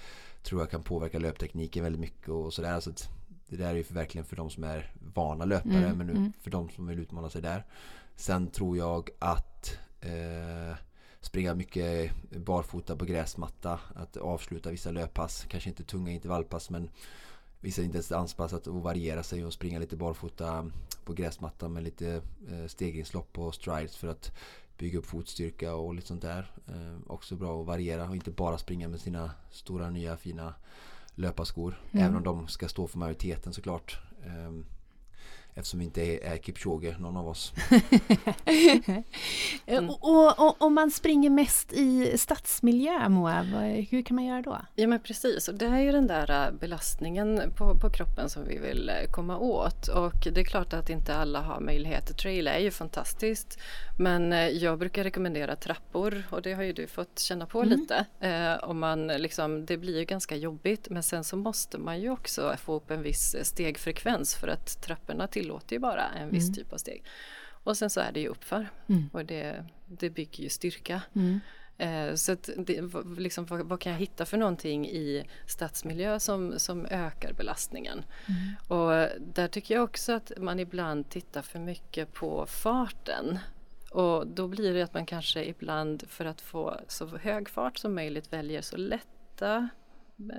[0.43, 2.79] tror jag kan påverka löptekniken väldigt mycket och sådär.
[2.79, 2.91] Så
[3.49, 6.33] det där är ju verkligen för de som är vana löpare mm, men nu mm.
[6.41, 7.65] för de som vill utmana sig där.
[8.15, 10.77] Sen tror jag att eh,
[11.27, 16.89] springa mycket barfota på gräsmatta, att avsluta vissa löppass, kanske inte tunga intervallpass men
[17.59, 20.71] vissa distanspass att variera sig och springa lite barfota
[21.05, 24.31] på gräsmatta med lite eh, stegringslopp och strides för att
[24.77, 26.51] bygga upp fotstyrka och lite sånt där.
[26.67, 30.53] Eh, också bra att variera och inte bara springa med sina stora nya fina
[31.15, 31.79] löparskor.
[31.91, 32.05] Mm.
[32.05, 33.99] Även om de ska stå för majoriteten såklart.
[35.57, 37.53] Eftersom vi inte är, är Kipchoge, någon av oss.
[39.65, 39.89] mm.
[39.89, 43.41] och, och, om man springer mest i stadsmiljö, Moa,
[43.89, 44.61] hur kan man göra då?
[44.75, 48.47] Ja men precis, och det är ju den där äh, belastningen på, på kroppen som
[48.47, 49.87] vi vill äh, komma åt.
[49.87, 52.17] Och det är klart att inte alla har möjlighet.
[52.17, 53.59] Trail är ju fantastiskt.
[53.99, 57.79] Men äh, jag brukar rekommendera trappor och det har ju du fått känna på mm.
[57.79, 58.05] lite.
[58.19, 62.09] Eh, om man liksom, det blir ju ganska jobbigt men sen så måste man ju
[62.09, 66.43] också få upp en viss stegfrekvens för att trapporna till tillåter ju bara en viss
[66.43, 66.53] mm.
[66.53, 67.03] typ av steg.
[67.63, 69.09] Och sen så är det ju uppför mm.
[69.13, 71.01] och det, det bygger ju styrka.
[71.15, 71.39] Mm.
[71.77, 72.81] Eh, så att det,
[73.17, 78.05] liksom, vad, vad, kan jag hitta för någonting i stadsmiljö som, som ökar belastningen?
[78.27, 78.79] Mm.
[78.79, 83.39] Och där tycker jag också att man ibland tittar för mycket på farten.
[83.91, 87.95] Och då blir det att man kanske ibland för att få så hög fart som
[87.95, 89.69] möjligt väljer så lätta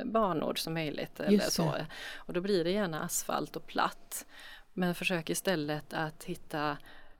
[0.04, 1.20] banor som möjligt.
[1.20, 1.74] Eller så.
[2.16, 4.26] Och då blir det gärna asfalt och platt.
[4.78, 6.76] Men försök istället att hitta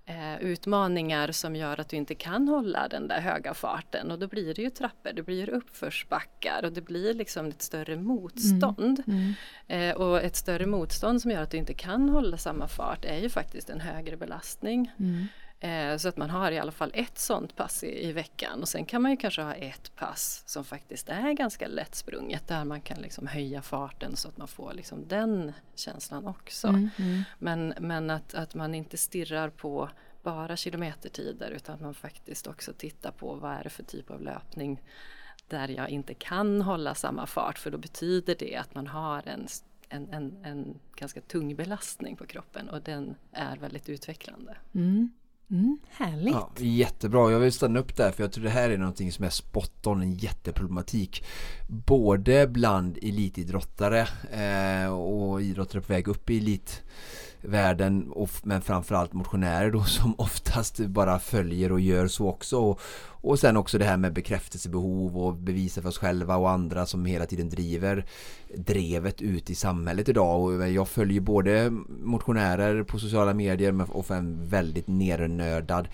[0.07, 4.27] eh, utmaningar som gör att du inte kan hålla den där höga farten och då
[4.27, 9.03] blir det ju trappor, det blir uppförsbackar och det blir liksom ett större motstånd.
[9.07, 9.35] Mm.
[9.69, 9.91] Mm.
[9.91, 13.19] Eh, och ett större motstånd som gör att du inte kan hålla samma fart är
[13.19, 14.93] ju faktiskt en högre belastning.
[14.99, 15.27] Mm.
[15.61, 18.69] Eh, så att man har i alla fall ett sånt pass i, i, veckan och
[18.69, 22.81] sen kan man ju kanske ha ett pass som faktiskt är ganska lättsprunget där man
[22.81, 26.69] kan liksom höja farten så att man får liksom den känslan också.
[26.69, 27.23] Mm, mm.
[27.39, 29.89] Men, men att, att man inte stirrar på
[30.23, 34.23] bara kilometertider utan att man faktiskt också tittar på vad är det för typ av
[34.23, 34.83] löpning
[35.49, 39.47] där jag inte kan hålla samma fart för då betyder det att man har en,
[39.89, 44.57] en, en, en ganska tung belastning på kroppen och den är väldigt utvecklande.
[44.75, 45.11] Mm.
[45.51, 46.35] Mm, härligt!
[46.35, 49.25] Ja, jättebra, jag vill stanna upp där för jag tror det här är någonting som
[49.25, 51.25] är spot on, en jätteproblematik
[51.69, 56.83] Både bland elitidrottare eh, och idrottare på väg upp i elit
[57.41, 58.13] världen
[58.43, 62.59] men framförallt motionärer då som oftast bara följer och gör så också.
[62.59, 62.81] Och,
[63.21, 67.05] och sen också det här med bekräftelsebehov och bevisa för oss själva och andra som
[67.05, 68.05] hela tiden driver
[68.55, 70.43] drevet ut i samhället idag.
[70.43, 75.89] Och jag följer både motionärer på sociala medier och en väldigt nernördad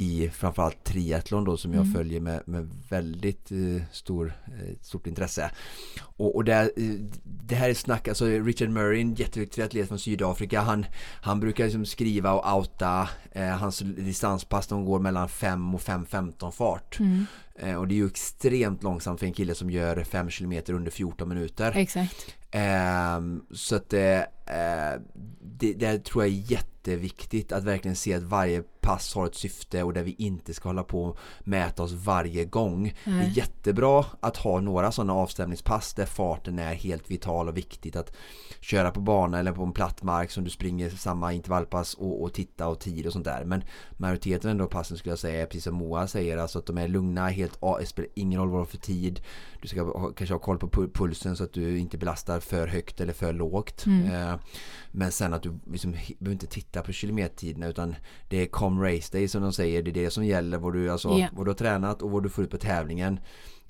[0.00, 1.94] i framförallt triathlon då som jag mm.
[1.94, 5.50] följer med, med väldigt eh, stor, eh, stort intresse.
[6.00, 6.94] Och, och det, eh,
[7.24, 10.86] det här är snack, alltså Richard Murray, en jätteduktig atlet från Sydafrika, han,
[11.22, 16.50] han brukar liksom skriva och outa eh, hans distanspass, de går mellan 5 och 5.15
[16.50, 16.98] fart.
[17.00, 17.26] Mm.
[17.54, 20.90] Eh, och det är ju extremt långsamt för en kille som gör 5 km under
[20.90, 21.72] 14 minuter.
[21.76, 22.34] Exakt.
[22.50, 23.20] Eh,
[23.52, 23.94] så att
[24.48, 29.34] det, det, det tror jag är jätteviktigt att verkligen se att varje pass har ett
[29.34, 32.94] syfte och där vi inte ska hålla på och mäta oss varje gång.
[33.04, 33.18] Mm.
[33.18, 37.96] Det är jättebra att ha några sådana avstämningspass där farten är helt vital och viktigt
[37.96, 38.16] att
[38.60, 42.32] köra på bana eller på en platt mark som du springer samma intervallpass och, och
[42.32, 43.44] titta och tid och sånt där.
[43.44, 43.64] Men
[43.96, 46.88] majoriteten ändå passen skulle jag säga är precis som Moa säger, alltså att de är
[46.88, 49.20] lugna, helt, det spelar ingen roll vad du för tid.
[49.62, 53.00] Du ska ha, kanske ha koll på pulsen så att du inte belastar för högt
[53.00, 53.86] eller för lågt.
[53.86, 54.06] Mm.
[54.14, 54.37] Eh,
[54.90, 57.94] men sen att du liksom, behöver inte titta på kilometertiderna utan
[58.28, 59.82] det är com race day som de säger.
[59.82, 61.30] Det är det som gäller vad du, alltså, yeah.
[61.32, 63.20] vad du har tränat och vad du får ut på tävlingen.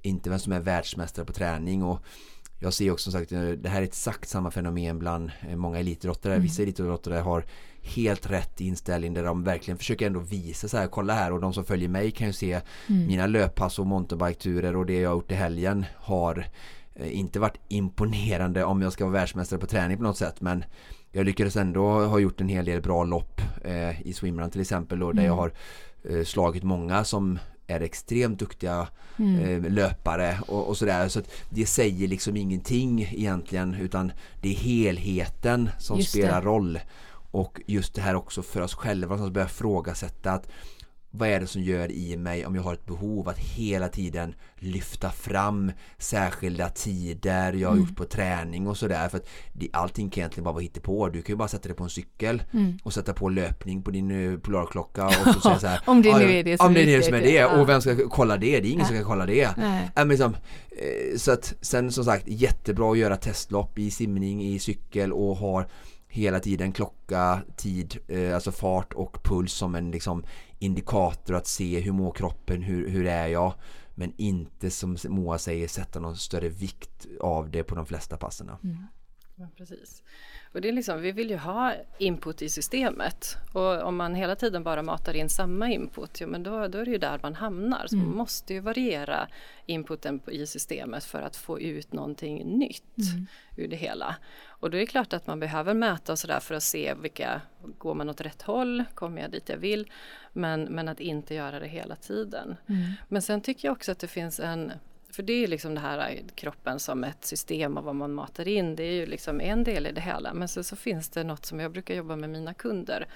[0.02, 2.04] Inte vem som är världsmästare på träning och
[2.60, 3.30] jag ser också som sagt
[3.62, 6.32] det här är exakt samma fenomen bland eh, många elitidrottare.
[6.32, 6.42] Mm.
[6.42, 7.44] Vissa elitidrottare har
[7.82, 11.52] helt rätt inställning där de verkligen försöker ändå visa så här, kolla här och de
[11.52, 13.06] som följer mig kan ju se mm.
[13.06, 16.44] mina löppass och mountainbike-turer och det jag har gjort i helgen har eh,
[17.04, 20.64] inte varit imponerande om jag ska vara världsmästare på träning på något sätt men
[21.12, 24.98] jag lyckades ändå ha gjort en hel del bra lopp eh, i swimrun till exempel
[24.98, 25.24] då, där mm.
[25.24, 25.52] jag har
[26.04, 28.88] eh, slagit många som är extremt duktiga
[29.18, 29.64] mm.
[29.64, 31.20] eh, löpare och, och, sådär så
[31.50, 36.46] det säger liksom ingenting egentligen utan det är helheten som just spelar det.
[36.46, 36.78] roll
[37.30, 40.48] och just det här också för oss själva som börjar frågasätta att
[41.10, 44.34] vad är det som gör i mig om jag har ett behov att hela tiden
[44.56, 47.86] lyfta fram särskilda tider jag har mm.
[47.86, 51.08] gjort på träning och sådär för att det, allting kan egentligen bara vara på.
[51.08, 52.78] Du kan ju bara sätta dig på en cykel mm.
[52.82, 56.18] och sätta på löpning på din uh, polarklocka och så säga så här, om det
[56.18, 58.36] nu är det som, om det är det som är det och vem ska kolla
[58.36, 58.60] det?
[58.60, 59.48] Det är ingen som kan kolla det.
[59.96, 60.34] Äh, liksom,
[60.70, 65.36] eh, så att sen som sagt jättebra att göra testlopp i simning, i cykel och
[65.36, 65.68] har
[66.08, 70.24] hela tiden klocka, tid, eh, alltså fart och puls som en liksom
[70.58, 73.54] indikator att se hur mår kroppen, hur, hur är jag
[73.94, 78.50] men inte som Moa säger sätta någon större vikt av det på de flesta passen.
[78.64, 78.76] Mm.
[79.36, 80.02] Ja, precis.
[80.52, 84.36] Och det är liksom, vi vill ju ha input i systemet och om man hela
[84.36, 87.34] tiden bara matar in samma input, ja, men då, då är det ju där man
[87.34, 87.86] hamnar.
[87.86, 88.06] Så mm.
[88.06, 89.28] man måste ju variera
[89.66, 93.26] inputen i systemet för att få ut någonting nytt mm.
[93.56, 94.16] ur det hela.
[94.46, 97.40] Och då är det klart att man behöver mäta och sådär för att se vilka,
[97.78, 99.90] går man åt rätt håll, kommer jag dit jag vill?
[100.32, 102.56] Men, men att inte göra det hela tiden.
[102.68, 102.92] Mm.
[103.08, 104.72] Men sen tycker jag också att det finns en
[105.18, 108.76] för det är liksom det här kroppen som ett system och vad man matar in.
[108.76, 110.34] Det är ju liksom en del i det hela.
[110.34, 113.06] Men så, så finns det något som jag brukar jobba med mina kunder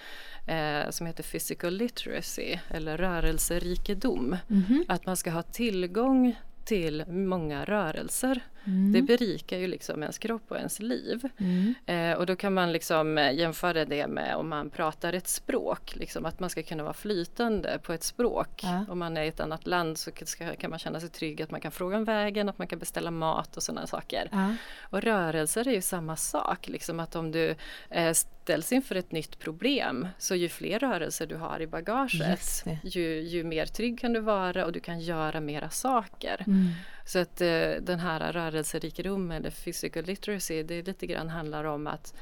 [0.47, 4.37] eh, som heter physical literacy eller rörelserikedom.
[4.51, 4.85] Mm -hmm.
[4.89, 6.35] Att man ska ha tillgång
[6.65, 8.41] till många rörelser.
[8.65, 8.93] Mm.
[8.93, 11.29] Det berikar ju liksom ens kropp och ens liv.
[11.39, 11.75] Mm.
[11.87, 15.97] Eh, och då kan man liksom eh, jämföra det med om man pratar ett språk,
[15.97, 18.61] liksom att man ska kunna vara flytande på ett språk.
[18.63, 18.85] Ja.
[18.89, 21.51] Om man är i ett annat land så ska, kan man känna sig trygg att
[21.51, 24.29] man kan fråga om vägen, att man kan beställa mat och sådana saker.
[24.33, 24.57] Ja.
[24.81, 27.55] Och rörelser är ju samma sak, liksom att om du
[27.91, 33.21] eh, ställs inför ett nytt problem så ju fler rörelser du har i bagaget ju,
[33.21, 36.45] ju mer trygg kan du vara och du kan göra mera saker.
[36.47, 36.69] Mm.
[37.05, 42.15] Så att eh, den här rörelserikedomen eller physical literacy det lite grann handlar om att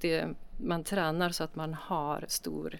[0.00, 2.78] det, man tränar så att man har stor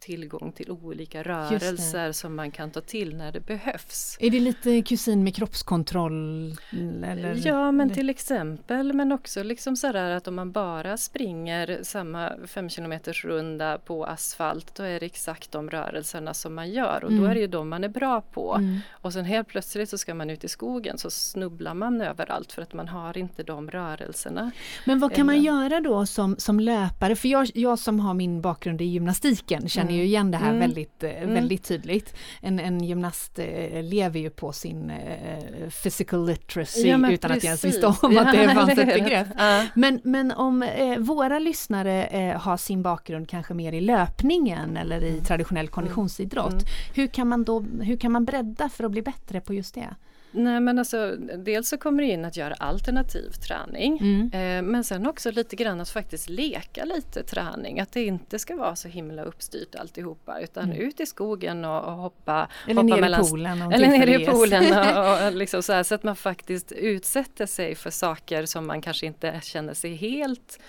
[0.00, 4.16] tillgång till olika rörelser som man kan ta till när det behövs.
[4.20, 6.56] Är det lite kusin med kroppskontroll?
[7.04, 7.46] Eller?
[7.46, 12.68] Ja men till exempel men också liksom sådär att om man bara springer samma 5
[12.68, 17.22] km runda på asfalt då är det exakt de rörelserna som man gör och mm.
[17.22, 18.54] då är det ju de man är bra på.
[18.54, 18.78] Mm.
[18.90, 22.62] Och sen helt plötsligt så ska man ut i skogen så snubblar man överallt för
[22.62, 24.50] att man har inte de rörelserna.
[24.84, 27.16] Men vad kan man göra då som, som löpare?
[27.16, 30.48] För jag, jag som har min bakgrund i gymnastiken känner känner ju igen det här
[30.48, 30.60] Mm.
[30.60, 31.34] väldigt, eh, Mm.
[31.34, 32.14] väldigt tydligt.
[32.40, 37.60] En, en gymnast eh, lever ju på sin eh, physical literacy Ja, utan att ens
[37.62, 37.64] precis.
[37.64, 39.26] visste om att det fanns ett begrepp.
[39.38, 39.66] Ja.
[39.74, 40.64] Men, men om
[40.98, 46.64] våra lyssnare har sin bakgrund kanske mer i löpningen eller i traditionell konditionsidrott, Mm.
[46.94, 49.88] hur, kan man då, hur kan man bredda för att bli bättre på just det?
[50.32, 54.30] Nej men alltså dels så kommer det in att göra alternativ träning Mm.
[54.66, 57.80] eh, men sen också lite grann att faktiskt leka lite träning.
[57.80, 60.76] Att det inte ska vara så himla uppstyrt alltihopa utan Mm.
[60.76, 62.48] ut i skogen och, och hoppa.
[62.66, 63.62] Eller hoppa ner mellan- i poolen.
[63.72, 64.64] Eller ner i poolen
[64.98, 68.80] och, och liksom så, här, så att man faktiskt utsätter sig för saker som man
[68.82, 70.60] kanske inte känner sig helt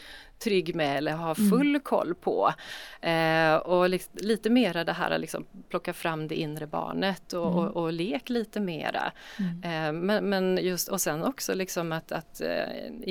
[0.43, 1.49] trygg med eller har Mm.
[1.49, 2.53] full koll på.
[3.01, 7.45] Eh, och li- lite mera det här att liksom plocka fram det inre barnet och,
[7.51, 7.57] Mm.
[7.59, 9.11] och, och lek lite mera.
[9.39, 9.63] Mm.
[9.63, 12.63] Eh, men, men just och sen också liksom att, att eh,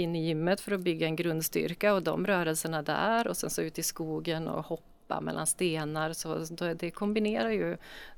[0.03, 3.63] in i gymmet för att bygga en grundstyrka och de rörelserna där och sen så
[3.63, 6.39] ut i skogen och hoppa mellan stenar så
[6.79, 7.73] det kombinerar ju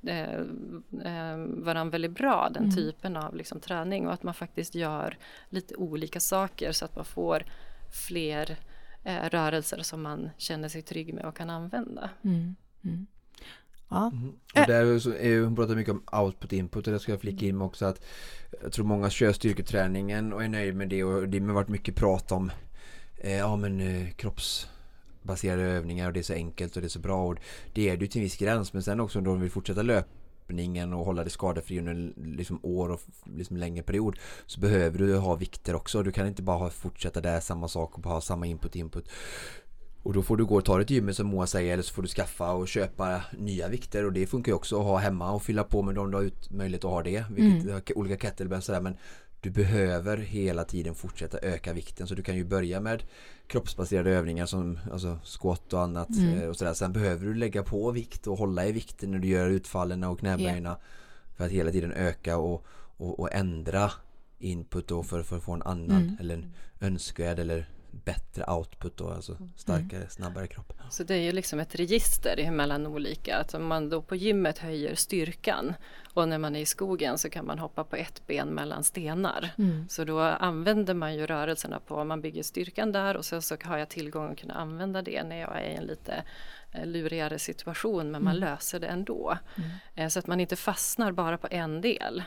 [0.07, 0.33] eh,
[1.05, 2.77] eh, varandra väldigt bra den Mm.
[2.77, 5.17] typen av liksom, träning och att man faktiskt gör
[5.49, 7.45] lite olika saker så att man får
[8.09, 8.57] fler
[9.05, 12.11] eh, rörelser som man känner sig trygg med och kan använda.
[12.25, 12.57] Mm.
[12.85, 13.07] Mm.
[13.89, 14.11] Ja.
[14.13, 14.29] Mm.
[14.29, 17.21] Och där så är ju, hon pratar mycket om output input och det ska jag
[17.21, 18.05] flika in med också att
[18.63, 21.97] jag tror många kör styrketräningen och är nöjd med det och det har varit mycket
[21.97, 22.51] prat om
[23.17, 26.99] eh, ja men eh, kroppsbaserade övningar och det är så enkelt och det är så
[26.99, 27.39] bra och
[27.73, 29.83] det är det ju till en viss gräns men sen också om de vill fortsätta
[30.53, 33.01] löpningen och hålla det skadefri under liksom år och
[33.37, 36.03] liksom längre period så behöver du ha vikter också.
[36.03, 39.09] Du kan inte bara fortsätta där samma sak och bara ha samma input input
[40.05, 41.95] och då får du gå och ta dig till gymmet som Moa säger eller så
[41.95, 45.33] får du skaffa och köpa nya vikter och det funkar ju också att ha hemma
[45.33, 47.25] och fylla på med dem du har ut möjlighet att ha det.
[47.31, 47.83] Vilket, Mm.
[47.95, 48.97] Olika kettlebells sådär men
[49.43, 53.03] du behöver hela tiden fortsätta öka vikten så du kan ju börja med
[53.47, 56.39] kroppsbaserade övningar som alltså squat och annat Mm.
[56.43, 56.75] eh, och sådär.
[56.75, 60.19] Sen behöver du lägga på vikt och hålla i vikten när du gör utfallen och
[60.19, 60.77] knäböjarna
[61.37, 62.65] för att hela tiden öka och,
[62.97, 63.91] och, och ändra
[64.39, 66.17] input då för, för att få en annan Mm.
[66.21, 70.73] eller en önskvärd eller bättre output då, alltså starkare, snabbare kropp.
[70.91, 73.37] Så det är ju liksom ett register mellan olika.
[73.39, 75.75] Att om man då på gymmet höjer styrkan
[76.15, 79.51] och när man är i skogen så kan man hoppa på ett ben mellan stenar.
[79.59, 79.89] Mm.
[79.89, 83.79] Så då använder man ju rörelserna på, man bygger styrkan där och så, så har
[83.79, 86.23] jag tillgång att kunna använda det när jag är i en lite
[86.73, 88.49] eh, lurigare situation men man Mm.
[88.51, 89.39] löser det ändå.
[89.57, 89.71] Mm.
[89.95, 92.23] Eh, Så att man inte fastnar bara på en del.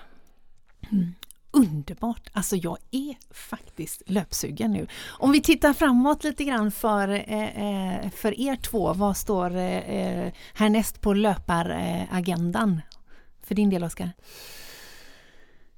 [1.55, 2.29] Underbart!
[2.33, 4.87] Alltså jag är faktiskt löpsugen nu.
[5.07, 9.77] Om vi tittar framåt lite grann för, eh, eh för er två, vad står eh,
[9.77, 12.81] eh, härnäst på löparagendan?
[13.43, 14.11] För din del Oskar?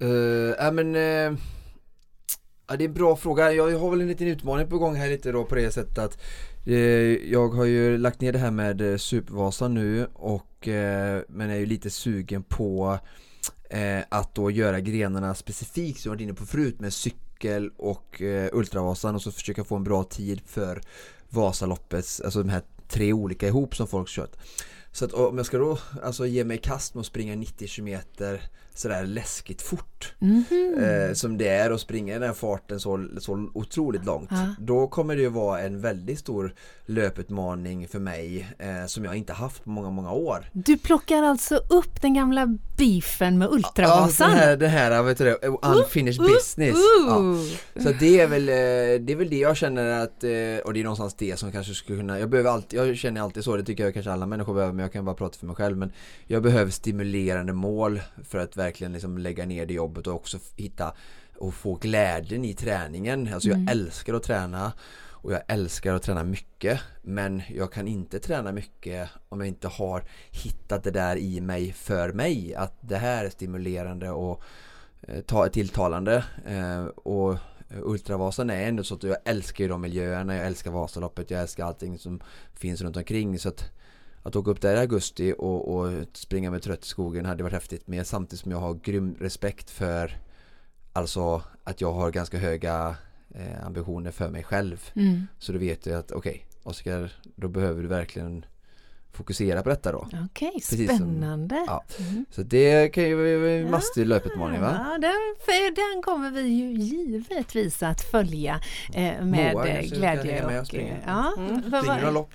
[0.02, 1.38] Uh, ja men uh,
[2.68, 3.52] ja, det är en bra fråga.
[3.52, 6.18] Jag har väl en liten utmaning på gång här lite då på det sättet att
[7.24, 10.68] jag har ju lagt ner det här med Supervasan nu och
[11.28, 12.98] men är ju lite sugen på
[13.68, 18.22] eh, att då göra grenarna specifikt som jag varit inne på förut med cykel och
[18.22, 20.80] eh, Ultravasan och så försöka få en bra tid för
[21.28, 24.36] Vasaloppets, alltså de här tre olika ihop som folk kört.
[24.92, 27.68] Så att om jag ska då alltså ge mig i kast med att springa 90
[27.68, 28.00] km
[28.74, 30.74] sådär läskigt fort Mhm.
[30.78, 34.28] eh, som det är att springa i den här farten så, så otroligt långt.
[34.30, 34.54] Ja.
[34.58, 36.54] Då kommer det ju vara en väldigt stor
[36.86, 40.50] löputmaning för mig eh, som jag inte haft på många, många år.
[40.52, 42.46] Du plockar alltså upp den gamla
[42.76, 44.30] beefen med Ja, Ultravasan?
[44.30, 46.76] den här, den här vet du det, unfinished Uh, business.
[47.08, 47.16] Ja.
[47.18, 47.44] Ooh.
[47.82, 48.54] Så det är väl eh,
[49.06, 50.30] det är väl det jag känner att eh,
[50.64, 53.44] och det är någonstans det som kanske skulle kunna Jag behöver alltid, jag känner alltid
[53.44, 55.56] så, det tycker jag kanske alla människor behöver men jag kan bara prata för mig
[55.56, 55.92] själv men
[56.26, 60.94] Jag behöver stimulerande mål för att verkligen liksom lägga ner det jobbet och också hitta
[61.36, 63.34] och få glädjen i träningen.
[63.34, 63.68] Alltså jag Mm.
[63.68, 64.72] älskar att träna
[65.10, 66.80] och jag älskar att träna mycket.
[67.02, 71.72] Men jag kan inte träna mycket om jag inte har hittat det där i mig
[71.72, 72.54] för mig.
[72.54, 74.42] Att det här är stimulerande och
[75.02, 76.24] eh, ta, tilltalande.
[76.46, 77.36] Eh, och
[77.82, 81.64] Ultravasan är ändå så att jag älskar ju de miljöerna, jag älskar Vasaloppet, jag älskar
[81.64, 82.20] allting som
[82.54, 83.38] finns runt omkring.
[83.38, 83.64] Så att
[84.28, 87.52] att åka upp där i augusti och, och springa med trött i skogen hade varit
[87.54, 90.16] häftigt men samtidigt som jag har grym respekt för
[90.92, 92.96] Alltså att jag har ganska höga
[93.34, 95.26] eh, ambitioner för mig själv Mm.
[95.38, 98.44] Så då vet jag att okej Oskar, då behöver du verkligen
[99.12, 101.64] fokusera på detta då Okej, som- spännande.
[101.66, 101.84] ja.
[101.98, 102.26] Mm.
[102.30, 104.70] Så det kan ju vara en mastig löputmaning va?
[104.78, 108.60] Ja, den, för den kommer vi ju givetvis att följa
[108.94, 110.32] eh, med Moa glädje.
[110.34, 111.62] hänga med och Och, ja, Mm.
[111.62, 112.30] Springer du några lopp?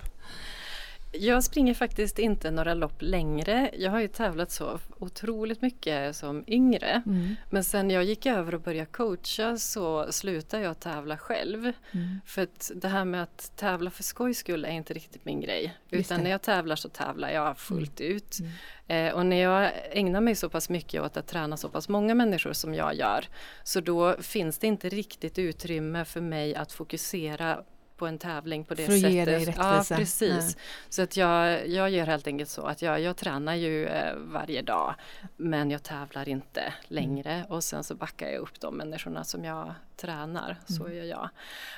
[1.18, 3.70] Jag springer faktiskt inte några lopp längre.
[3.78, 7.02] Jag har ju tävlat så otroligt mycket som yngre.
[7.06, 7.36] Mm.
[7.50, 11.72] Men sen jag gick över och började coacha så slutade jag tävla själv.
[11.92, 12.20] Mm.
[12.26, 15.76] För att det här med att tävla för skojs skull är inte riktigt min grej.
[15.90, 18.16] Utan när jag tävlar så tävlar jag fullt mm.
[18.16, 18.38] ut.
[18.40, 18.52] Mm.
[18.86, 22.14] Eh, och när jag ägnar mig så pass mycket åt att träna så pass många
[22.14, 23.24] människor som jag gör
[23.62, 27.64] så då finns det inte riktigt utrymme för mig att fokusera
[27.96, 29.12] på en tävling på det för att sättet.
[29.12, 29.86] Ge dig rättvisa.
[29.90, 30.30] Ja, precis.
[30.30, 30.64] Nej.
[30.88, 34.62] Så att jag, jag gör helt enkelt så att jag, jag tränar ju eh, varje
[34.62, 34.94] dag
[35.36, 37.46] men jag tävlar inte längre mm.
[37.46, 40.56] och sen så backar jag upp de människorna som jag tränar.
[40.66, 40.96] Så mm.
[40.96, 41.28] gör jag.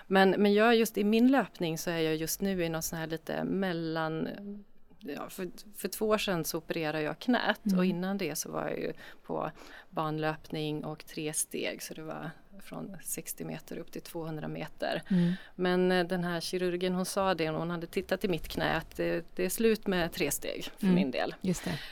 [0.07, 2.99] Men, men jag just i min löpning så är jag just nu i någon sån
[2.99, 4.29] här lite mellan
[5.15, 7.79] ja, för, för två år sedan så opererade jag knät mm.
[7.79, 8.93] och innan det så var jag ju
[9.23, 9.51] på
[9.91, 12.31] banlöpning och tre steg så det var
[12.65, 15.03] från 60 meter upp till 200 meter.
[15.11, 15.33] Mm.
[15.55, 18.97] Men eh, den här kirurgen hon sa det hon hade tittat i mitt knä att
[18.97, 20.95] det, det är slut med tre steg för mm.
[20.95, 21.35] min del.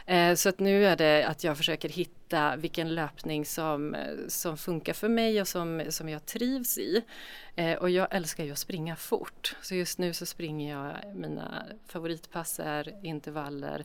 [0.07, 4.57] Eh, så att nu är det att jag försöker hitta vilken löpning som, eh, som
[4.57, 7.03] funkar för mig och som, som jag trivs i.
[7.57, 9.57] Eh, och jag älskar ju att springa fort.
[9.63, 13.85] Så just nu så springer jag, mina favoritpass är intervaller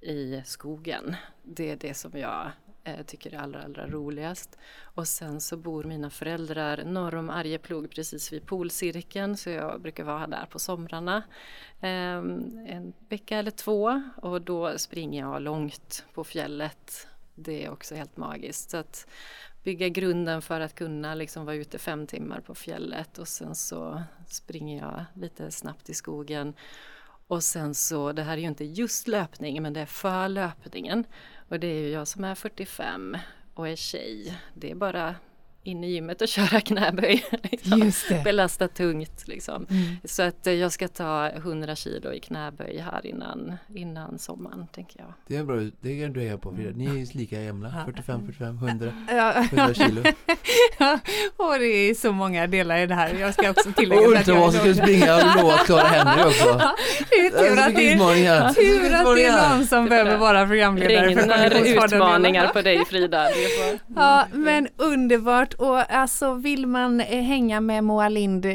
[0.00, 1.16] i skogen.
[1.42, 2.52] Det är det som jag
[2.98, 4.58] eh, tycker är allra, allra roligast.
[4.82, 10.04] Och sen så bor mina föräldrar norr om Arjeplog precis vid polcirkeln så jag brukar
[10.04, 11.22] vara där på somrarna
[11.80, 12.18] eh,
[12.66, 17.06] en vecka eller två och då springer jag långt på fjället.
[17.34, 18.70] Det är också helt magiskt.
[18.70, 19.06] Så att
[19.62, 24.02] bygga grunden för att kunna liksom vara ute fem timmar på fjället och sen så
[24.26, 26.54] springer jag lite snabbt i skogen
[27.30, 31.04] och sen så, det här är ju inte just löpning men det är för löpningen.
[31.48, 33.16] Och det är ju jag som är 45
[33.54, 34.38] och är tjej.
[34.54, 35.14] Det är bara
[35.62, 37.24] in i gymmet och köra knäböj.
[37.42, 37.92] Liksom.
[38.24, 39.66] Belasta tungt liksom.
[39.70, 39.96] Mm.
[40.04, 45.00] Så att eh, jag ska ta 100 kilo i knäböj här innan, innan sommaren tänker
[45.00, 45.12] jag.
[45.26, 46.70] Det är bra, det kan du heja på Frida.
[46.74, 48.92] Ni är lika gamla, 45, 45, 100,
[49.52, 50.00] 100 kilo.
[51.36, 53.14] och det är så många delar i det här.
[53.14, 56.60] Jag ska också tillägga och ultravasen ska springa och lova Clara Henry också.
[57.10, 61.06] det är tur att det är, tur att det är någon som behöver vara programledare.
[61.06, 63.28] Regnar utmaningar på dig Frida.
[63.96, 68.54] Ja, men underbart Såklart och alltså vill man eh, hänga med Moa Lind eh,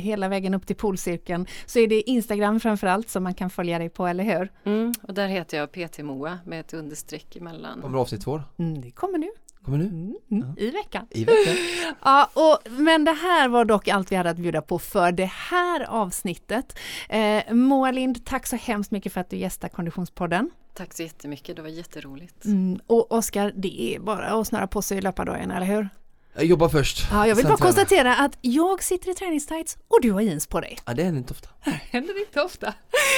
[0.00, 3.88] hela vägen upp till polcirkeln så är det Instagram framförallt som man kan följa dig
[3.88, 4.52] på, eller hur?
[4.64, 7.82] Mm, och där heter jag PT Moa med ett understreck emellan.
[7.82, 9.28] Kommer avsnitt två mm, Det kommer nu.
[9.64, 9.84] Kommer nu?
[9.84, 10.62] Mm, mm, ja.
[10.62, 11.06] I veckan.
[11.10, 11.54] I veckan.
[12.04, 15.30] ja, och, men det här var dock allt vi hade att bjuda på för det
[15.50, 16.78] här avsnittet.
[17.08, 20.50] Eh, Moa Lind, tack så hemskt mycket för att du gästar Konditionspodden.
[20.74, 22.44] Tack så jättemycket, det var jätteroligt.
[22.44, 25.88] Mm, och Oskar, det är bara att snöra på sig löpardagen, eller hur?
[26.36, 27.06] Jag jobbar först.
[27.10, 30.60] Ja, jag vill bara konstatera att jag sitter i träningstights och du har jeans på
[30.60, 30.78] dig.
[30.86, 31.48] Ja, det händer inte ofta.
[31.64, 32.74] Det händer inte ofta.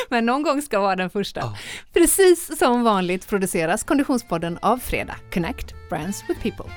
[0.09, 1.41] Men någon gång ska vara den första.
[1.41, 1.57] Ja.
[1.93, 5.17] Precis som vanligt produceras Konditionspodden av Fredag.
[5.35, 6.73] Connect Brands with People.